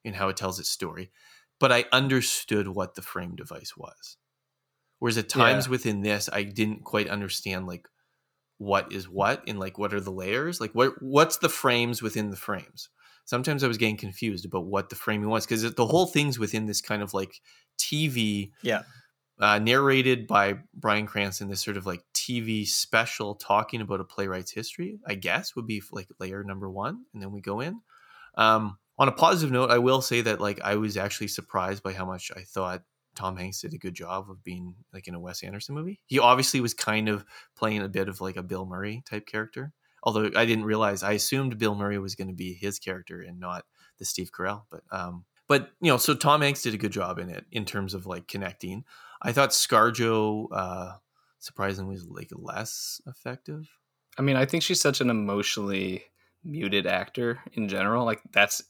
in 0.03 0.13
how 0.13 0.29
it 0.29 0.37
tells 0.37 0.59
its 0.59 0.69
story, 0.69 1.11
but 1.59 1.71
I 1.71 1.85
understood 1.91 2.67
what 2.69 2.95
the 2.95 3.01
frame 3.01 3.35
device 3.35 3.75
was. 3.77 4.17
Whereas 4.99 5.17
at 5.17 5.29
times 5.29 5.67
Yeah. 5.67 5.69
within 5.69 6.01
this, 6.01 6.29
I 6.31 6.43
didn't 6.43 6.83
quite 6.83 7.07
understand 7.09 7.67
like 7.67 7.87
what 8.57 8.91
is 8.91 9.07
what 9.09 9.43
and 9.47 9.59
like 9.59 9.77
what 9.77 9.93
are 9.93 10.01
the 10.01 10.11
layers, 10.11 10.59
like 10.61 10.73
what 10.73 11.01
what's 11.01 11.37
the 11.37 11.49
frames 11.49 12.01
within 12.01 12.29
the 12.31 12.37
frames. 12.37 12.89
Sometimes 13.25 13.63
I 13.63 13.67
was 13.67 13.77
getting 13.77 13.97
confused 13.97 14.45
about 14.45 14.65
what 14.65 14.89
the 14.89 14.95
framing 14.95 15.29
was 15.29 15.45
because 15.45 15.63
the 15.75 15.85
whole 15.87 16.07
thing's 16.07 16.39
within 16.39 16.65
this 16.65 16.81
kind 16.81 17.01
of 17.03 17.13
like 17.13 17.41
TV 17.77 18.53
Yeah. 18.61 18.83
uh, 19.39 19.59
narrated 19.59 20.27
by 20.27 20.59
Bryan 20.73 21.05
Cranston, 21.07 21.47
this 21.47 21.61
sort 21.63 21.77
of 21.77 21.85
like 21.85 22.03
TV 22.13 22.65
special 22.65 23.35
talking 23.35 23.81
about 23.81 24.01
a 24.01 24.03
playwright's 24.05 24.51
history, 24.51 24.99
I 25.07 25.15
guess 25.15 25.55
would 25.55 25.67
be 25.67 25.81
like 25.91 26.09
layer 26.19 26.43
number 26.43 26.69
one. 26.69 27.05
And 27.13 27.21
then 27.21 27.31
we 27.31 27.41
go 27.41 27.61
in. 27.61 27.81
Um, 28.35 28.79
on 28.99 29.07
a 29.07 29.13
positive 29.13 29.51
note, 29.51 29.71
I 29.71 29.77
will 29.77 30.01
say 30.01 30.21
that 30.21 30.41
like 30.41 30.61
I 30.61 30.75
was 30.75 30.97
actually 30.97 31.29
surprised 31.29 31.81
by 31.81 31.93
how 31.93 32.05
much 32.05 32.31
I 32.35 32.41
thought 32.41 32.83
Tom 33.15 33.37
Hanks 33.37 33.61
did 33.61 33.73
a 33.73 33.77
good 33.77 33.95
job 33.95 34.29
of 34.29 34.43
being 34.43 34.75
like 34.93 35.07
in 35.07 35.15
a 35.15 35.19
Wes 35.19 35.41
Anderson 35.41 35.73
movie. 35.73 36.01
He 36.05 36.19
obviously 36.19 36.59
was 36.59 36.73
kind 36.73 37.07
of 37.07 37.25
playing 37.57 37.81
a 37.81 37.89
bit 37.89 38.09
of 38.09 38.19
like 38.19 38.35
a 38.35 38.43
Bill 38.43 38.65
Murray 38.65 39.01
type 39.09 39.25
character. 39.25 39.71
Although 40.03 40.31
I 40.35 40.45
didn't 40.45 40.65
realize, 40.65 41.01
I 41.01 41.13
assumed 41.13 41.57
Bill 41.57 41.75
Murray 41.75 41.97
was 41.97 42.15
going 42.15 42.27
to 42.27 42.33
be 42.33 42.53
his 42.53 42.79
character 42.79 43.21
and 43.21 43.39
not 43.39 43.65
the 43.97 44.05
Steve 44.05 44.31
Carell. 44.31 44.63
But 44.69 44.83
um, 44.91 45.25
but 45.47 45.69
you 45.81 45.91
know, 45.91 45.97
so 45.97 46.13
Tom 46.13 46.41
Hanks 46.41 46.61
did 46.61 46.73
a 46.73 46.77
good 46.77 46.91
job 46.91 47.19
in 47.19 47.29
it 47.29 47.45
in 47.51 47.65
terms 47.65 47.93
of 47.93 48.05
like 48.05 48.27
connecting. 48.27 48.83
I 49.21 49.31
thought 49.31 49.49
ScarJo 49.49 50.47
uh, 50.51 50.91
surprisingly 51.39 51.93
was 51.93 52.07
like 52.07 52.29
less 52.33 53.01
effective. 53.07 53.69
I 54.17 54.21
mean, 54.21 54.35
I 54.35 54.45
think 54.45 54.63
she's 54.63 54.81
such 54.81 55.01
an 55.01 55.09
emotionally 55.09 56.03
muted 56.43 56.85
actor 56.85 57.39
in 57.53 57.67
general. 57.67 58.05
Like 58.05 58.21
that's 58.31 58.61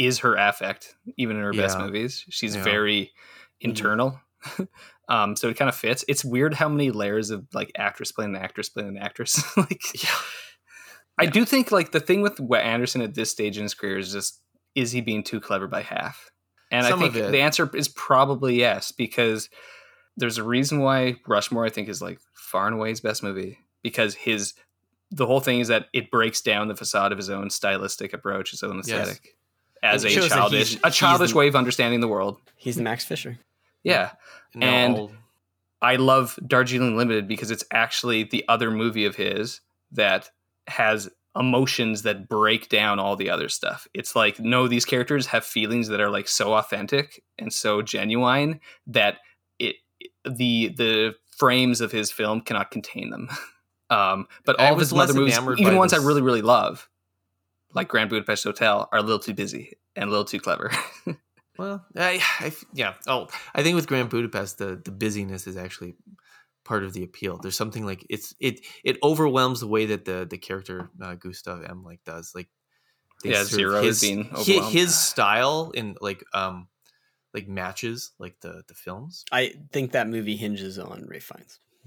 is 0.00 0.20
her 0.20 0.34
affect 0.34 0.94
even 1.18 1.36
in 1.36 1.42
her 1.42 1.52
best 1.52 1.78
movies. 1.78 2.24
She's 2.30 2.56
Yeah. 2.56 2.64
very 2.64 3.12
internal. 3.60 4.18
um, 5.10 5.36
so 5.36 5.48
it 5.50 5.58
kind 5.58 5.68
of 5.68 5.74
fits. 5.74 6.06
It's 6.08 6.24
weird 6.24 6.54
how 6.54 6.70
many 6.70 6.90
layers 6.90 7.28
of 7.28 7.46
like 7.52 7.70
actress 7.76 8.10
playing 8.10 8.34
an 8.34 8.42
actress 8.42 8.70
playing 8.70 8.88
an 8.88 8.96
actress. 8.96 9.44
like 9.56 10.02
Yeah. 10.02 10.08
I 11.18 11.26
do 11.26 11.44
think 11.44 11.70
like 11.70 11.92
the 11.92 12.00
thing 12.00 12.22
with 12.22 12.40
Anderson 12.54 13.02
at 13.02 13.14
this 13.14 13.30
stage 13.30 13.58
in 13.58 13.62
his 13.64 13.74
career 13.74 13.98
is 13.98 14.10
just 14.10 14.40
is 14.74 14.90
he 14.90 15.02
being 15.02 15.22
too 15.22 15.38
clever 15.38 15.66
by 15.66 15.82
half? 15.82 16.30
And 16.70 16.86
Some 16.86 17.00
I 17.00 17.10
think 17.10 17.14
the 17.14 17.40
answer 17.40 17.68
is 17.74 17.88
probably 17.88 18.58
yes 18.58 18.90
because 18.90 19.50
there's 20.16 20.38
a 20.38 20.44
reason 20.44 20.80
why 20.80 21.16
Rushmore 21.26 21.66
I 21.66 21.68
think 21.68 21.90
is 21.90 22.00
like 22.00 22.20
far 22.32 22.66
and 22.66 22.76
away 22.76 22.88
his 22.88 23.02
best 23.02 23.22
movie 23.22 23.58
because 23.82 24.14
his 24.14 24.54
the 25.10 25.26
whole 25.26 25.40
thing 25.40 25.60
is 25.60 25.68
that 25.68 25.88
it 25.92 26.10
breaks 26.10 26.40
down 26.40 26.68
the 26.68 26.76
facade 26.76 27.12
of 27.12 27.18
his 27.18 27.28
own 27.28 27.50
stylistic 27.50 28.14
approach, 28.14 28.52
his 28.52 28.62
own 28.62 28.80
Yes. 28.86 29.20
Aesthetic 29.82 30.16
as 30.18 30.24
It 30.24 30.26
a 30.26 30.28
childish 30.28 30.78
a 30.84 30.90
childish 30.90 31.30
the- 31.32 31.36
way 31.36 31.48
of 31.48 31.56
understanding 31.56 32.00
the 32.00 32.08
world. 32.08 32.38
He's 32.56 32.76
the 32.76 32.82
Max 32.82 33.04
Fisher. 33.04 33.38
Yeah. 33.82 34.10
Now 34.54 34.66
And- 34.68 35.10
I 35.82 35.96
love 35.96 36.38
Darjeeling 36.46 36.96
Limited 36.96 37.26
because 37.26 37.50
it's 37.50 37.64
actually 37.72 38.24
the 38.24 38.44
other 38.48 38.70
movie 38.70 39.06
of 39.06 39.16
his 39.16 39.60
that 39.92 40.30
has 40.66 41.08
emotions 41.34 42.02
that 42.02 42.28
break 42.28 42.68
down 42.68 42.98
all 42.98 43.16
the 43.16 43.30
other 43.30 43.48
stuff. 43.48 43.86
It's 43.94 44.14
like 44.14 44.38
no, 44.38 44.68
these 44.68 44.84
characters 44.84 45.26
have 45.28 45.44
feelings 45.44 45.88
that 45.88 46.00
are 46.00 46.10
like 46.10 46.28
so 46.28 46.52
authentic 46.54 47.22
and 47.38 47.50
so 47.52 47.80
genuine 47.80 48.60
that 48.88 49.18
it 49.58 49.76
the 50.24 50.68
the 50.76 51.14
frames 51.38 51.80
of 51.80 51.92
his 51.92 52.12
film 52.12 52.40
cannot 52.42 52.70
contain 52.70 53.10
them. 53.10 53.28
Um, 53.92 54.28
but 54.44 54.60
all 54.60 54.74
of 54.74 54.78
his 54.78 54.92
other 54.92 55.14
movies, 55.14 55.36
even 55.36 55.72
by 55.72 55.74
ones 55.74 55.92
I 55.92 55.96
really 55.96 56.22
really 56.22 56.42
love, 56.42 56.88
like 57.74 57.88
Grand 57.88 58.10
Budapest 58.10 58.44
Hotel, 58.44 58.88
are 58.92 58.98
a 58.98 59.02
little 59.02 59.18
too 59.18 59.34
busy 59.34 59.72
and 59.96 60.08
a 60.08 60.10
little 60.10 60.24
too 60.24 60.40
clever. 60.40 60.70
well, 61.58 61.84
I, 61.96 62.22
I, 62.40 62.52
yeah. 62.72 62.94
Oh, 63.06 63.28
I 63.54 63.62
think 63.62 63.76
with 63.76 63.86
Grand 63.86 64.10
Budapest, 64.10 64.58
the 64.58 64.80
the 64.84 64.90
busyness 64.90 65.46
is 65.46 65.56
actually 65.56 65.94
part 66.64 66.84
of 66.84 66.92
the 66.92 67.02
appeal. 67.02 67.38
There's 67.38 67.56
something 67.56 67.84
like 67.86 68.04
it's 68.10 68.34
it 68.40 68.60
it 68.84 68.98
overwhelms 69.02 69.60
the 69.60 69.66
way 69.68 69.86
that 69.86 70.04
the 70.04 70.26
the 70.28 70.38
character 70.38 70.90
uh, 71.02 71.14
Gustav 71.14 71.64
M 71.64 71.82
like 71.84 72.00
does 72.04 72.32
like 72.34 72.48
they 73.22 73.30
Yeah, 73.30 73.42
sort 73.44 73.44
of- 73.44 73.48
Zero 73.70 73.84
is 73.84 74.00
being 74.00 74.24
hi- 74.24 74.36
overwhelmed. 74.40 74.72
his 74.72 74.94
style 74.98 75.70
in 75.74 75.96
like 76.00 76.24
um 76.34 76.68
like 77.34 77.46
matches 77.48 78.12
like 78.18 78.36
the 78.40 78.62
the 78.68 78.74
films. 78.74 79.24
I 79.30 79.54
think 79.72 79.92
that 79.92 80.08
movie 80.08 80.36
hinges 80.36 80.78
on 80.78 81.06
Ralph 81.06 81.22
Fiennes. 81.24 81.60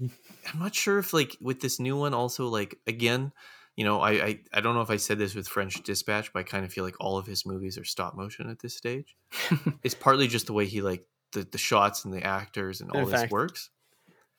I'm 0.52 0.58
not 0.60 0.74
sure 0.74 0.98
if 0.98 1.12
like 1.12 1.36
with 1.40 1.60
this 1.60 1.78
new 1.78 1.96
one 1.96 2.14
also 2.14 2.48
like 2.48 2.78
again, 2.86 3.32
you 3.76 3.84
know, 3.84 4.00
I, 4.00 4.10
I 4.12 4.40
I 4.52 4.60
don't 4.60 4.74
know 4.74 4.82
if 4.82 4.90
I 4.90 4.96
said 4.96 5.18
this 5.18 5.34
with 5.34 5.48
French 5.48 5.82
Dispatch, 5.82 6.32
but 6.32 6.40
I 6.40 6.42
kind 6.44 6.64
of 6.64 6.72
feel 6.72 6.84
like 6.84 6.96
all 7.00 7.18
of 7.18 7.26
his 7.26 7.44
movies 7.44 7.76
are 7.78 7.84
stop 7.84 8.14
motion 8.16 8.48
at 8.48 8.60
this 8.60 8.76
stage. 8.76 9.16
it's 9.82 9.94
partly 9.94 10.28
just 10.28 10.46
the 10.46 10.52
way 10.52 10.66
he 10.66 10.80
like 10.82 11.04
the, 11.32 11.42
the 11.50 11.58
shots 11.58 12.04
and 12.04 12.14
the 12.14 12.22
actors 12.22 12.80
and 12.80 12.90
all 12.90 13.00
In 13.00 13.10
this 13.10 13.20
fact, 13.22 13.32
works. 13.32 13.70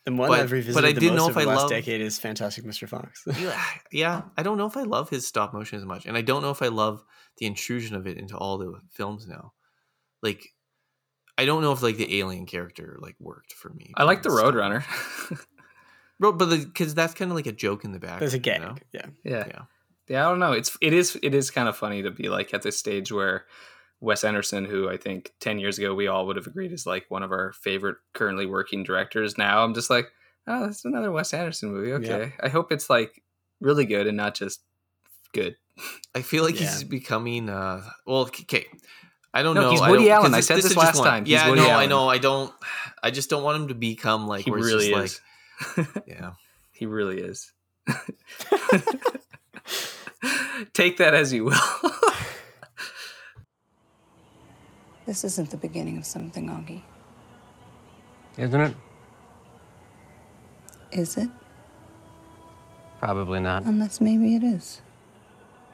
The 0.06 0.14
one 0.14 0.30
But- 0.30 0.40
I've 0.42 0.74
but 0.74 0.86
I 0.86 0.92
the 0.94 1.00
didn't 1.00 1.16
most 1.18 1.26
know 1.26 1.30
if 1.32 1.38
I 1.38 1.44
last 1.46 1.62
love- 1.62 1.70
decade 1.72 2.00
is 2.00 2.20
Fantastic 2.20 2.64
Mr. 2.64 2.88
Fox. 2.88 3.24
Yeah, 3.40 3.64
yeah, 3.92 4.22
I 4.38 4.44
don't 4.44 4.58
know 4.58 4.68
if 4.68 4.78
I 4.78 4.84
love 4.84 5.10
his 5.10 5.28
stop 5.28 5.54
motion 5.54 5.80
as 5.80 5.86
much, 5.86 6.06
and 6.06 6.16
I 6.16 6.22
don't 6.22 6.42
know 6.44 6.52
if 6.52 6.62
I 6.62 6.68
love 6.68 7.04
the 7.40 7.46
intrusion 7.48 7.96
of 7.96 8.06
it 8.08 8.18
into 8.18 8.38
all 8.38 8.58
the 8.58 8.80
films 8.92 9.28
now. 9.28 9.54
Like, 10.22 10.46
I 11.38 11.46
don't 11.46 11.62
know 11.62 11.72
if 11.74 11.82
like 11.82 11.98
the 11.98 12.20
alien 12.20 12.46
character 12.46 12.98
like 13.02 13.16
worked 13.20 13.52
for 13.54 13.70
me. 13.74 13.92
I 13.98 14.04
like 14.04 14.22
the 14.22 14.30
Roadrunner. 14.30 14.84
Bro, 16.20 16.34
but 16.34 16.50
because 16.50 16.96
that's 16.96 17.14
kind 17.14 17.30
of 17.32 17.36
like 17.36 17.48
a 17.48 17.52
joke 17.52 17.84
in 17.84 17.92
the 17.92 18.00
back. 18.00 18.20
There's 18.20 18.34
a 18.34 18.40
gag. 18.40 18.62
You 18.62 18.68
know? 18.68 18.76
Yeah. 18.94 19.06
Yeah. 19.24 19.44
Yeah. 19.48 19.62
Yeah, 20.08 20.26
I 20.28 20.30
don't 20.30 20.40
know. 20.40 20.52
It's 20.52 20.78
it 20.82 20.94
is 20.94 21.18
it 21.24 21.34
is 21.34 21.50
kind 21.52 21.68
of 21.68 21.76
funny 21.76 22.04
to 22.04 22.12
be 22.12 22.30
like 22.30 22.54
at 22.54 22.62
this 22.62 22.78
stage 22.78 23.12
where 23.12 23.46
Wes 24.02 24.24
Anderson, 24.24 24.64
who 24.66 24.88
I 24.88 24.98
think 24.98 25.34
ten 25.40 25.58
years 25.58 25.78
ago 25.80 25.96
we 25.96 26.08
all 26.08 26.28
would 26.28 26.36
have 26.36 26.46
agreed 26.48 26.72
is 26.72 26.86
like 26.86 27.06
one 27.10 27.24
of 27.24 27.32
our 27.32 27.54
favorite 27.54 27.98
currently 28.14 28.46
working 28.46 28.84
directors. 28.84 29.38
Now 29.38 29.64
I'm 29.64 29.74
just 29.74 29.90
like, 29.90 30.08
oh, 30.48 30.66
that's 30.68 30.86
another 30.86 31.12
Wes 31.12 31.34
Anderson 31.34 31.72
movie. 31.74 31.92
Okay, 31.94 32.34
I 32.40 32.50
hope 32.50 32.72
it's 32.72 32.90
like 32.90 33.24
really 33.60 33.86
good 33.86 34.06
and 34.06 34.16
not 34.16 34.36
just 34.36 34.62
good. 35.34 35.56
I 36.14 36.22
feel 36.22 36.44
like 36.44 36.54
Yeah. 36.60 36.68
he's 36.70 36.84
becoming 36.84 37.50
uh 37.50 37.82
well 38.06 38.22
okay. 38.28 38.68
I 39.34 39.42
don't 39.44 39.56
No, 39.56 39.62
know. 39.64 39.72
he's 39.72 39.82
I 39.82 39.90
Woody 39.90 40.04
don't- 40.06 40.12
Allen. 40.14 40.32
'cause 40.32 40.38
I 40.38 40.40
said 40.42 40.58
this 40.58 40.66
is 40.66 40.76
just 40.76 40.86
last 40.86 41.04
time. 41.04 41.26
He's 41.26 41.34
Yeah, 41.34 41.50
Woody 41.50 41.62
no, 41.62 41.72
I 41.72 41.88
know. 41.88 42.08
I 42.08 42.20
don't. 42.20 42.54
I 43.04 43.10
just 43.12 43.30
don't 43.30 43.44
want 43.44 43.60
him 43.62 43.68
to 43.70 43.74
become 43.76 44.28
like 44.28 44.46
He 44.46 44.52
where 44.52 44.60
it's 44.60 44.68
really 44.68 44.90
just 44.92 45.04
is. 45.04 45.14
like 45.16 45.22
yeah. 46.08 46.34
he 46.72 46.86
really 46.86 47.20
is. 47.22 47.52
Take 50.74 50.98
that 50.98 51.14
as 51.14 51.32
you 51.34 51.46
will. 51.46 51.54
This 55.06 55.24
isn't 55.24 55.52
the 55.52 55.58
beginning 55.58 55.98
of 56.00 56.06
something, 56.06 56.48
Augie. 56.50 56.82
Isn't 58.40 58.60
it? 58.60 58.76
Is 60.92 61.16
it? 61.18 61.30
Probably 63.00 63.40
not. 63.40 63.66
Unless 63.66 64.02
maybe 64.02 64.36
it 64.36 64.44
is. 64.44 64.82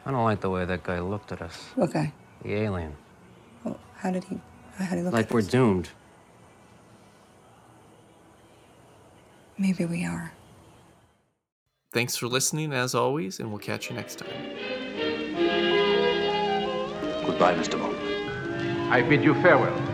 I 0.05 0.11
don't 0.11 0.25
like 0.25 0.41
the 0.41 0.49
way 0.49 0.65
that 0.65 0.83
guy 0.83 0.99
looked 0.99 1.31
at 1.31 1.41
us. 1.41 1.57
Okay. 1.77 2.11
The 2.43 2.55
alien. 2.55 2.93
Well, 3.63 3.79
how 3.95 4.11
did 4.11 4.25
he? 4.25 4.37
How 4.75 4.89
did 4.89 4.97
he 4.97 5.03
look? 5.03 5.13
Like 5.13 5.27
at 5.27 5.31
we're 5.31 5.39
us? 5.39 5.47
doomed. 5.47 5.89
Maybe 9.61 9.85
we 9.85 10.03
are. 10.05 10.31
Thanks 11.93 12.15
for 12.15 12.25
listening, 12.25 12.73
as 12.73 12.95
always, 12.95 13.39
and 13.39 13.49
we'll 13.51 13.59
catch 13.59 13.91
you 13.91 13.95
next 13.95 14.17
time. 14.17 14.29
Goodbye, 17.23 17.53
Mr. 17.53 17.79
Bond. 17.79 17.95
I 18.91 19.03
bid 19.03 19.23
you 19.23 19.35
farewell. 19.35 19.90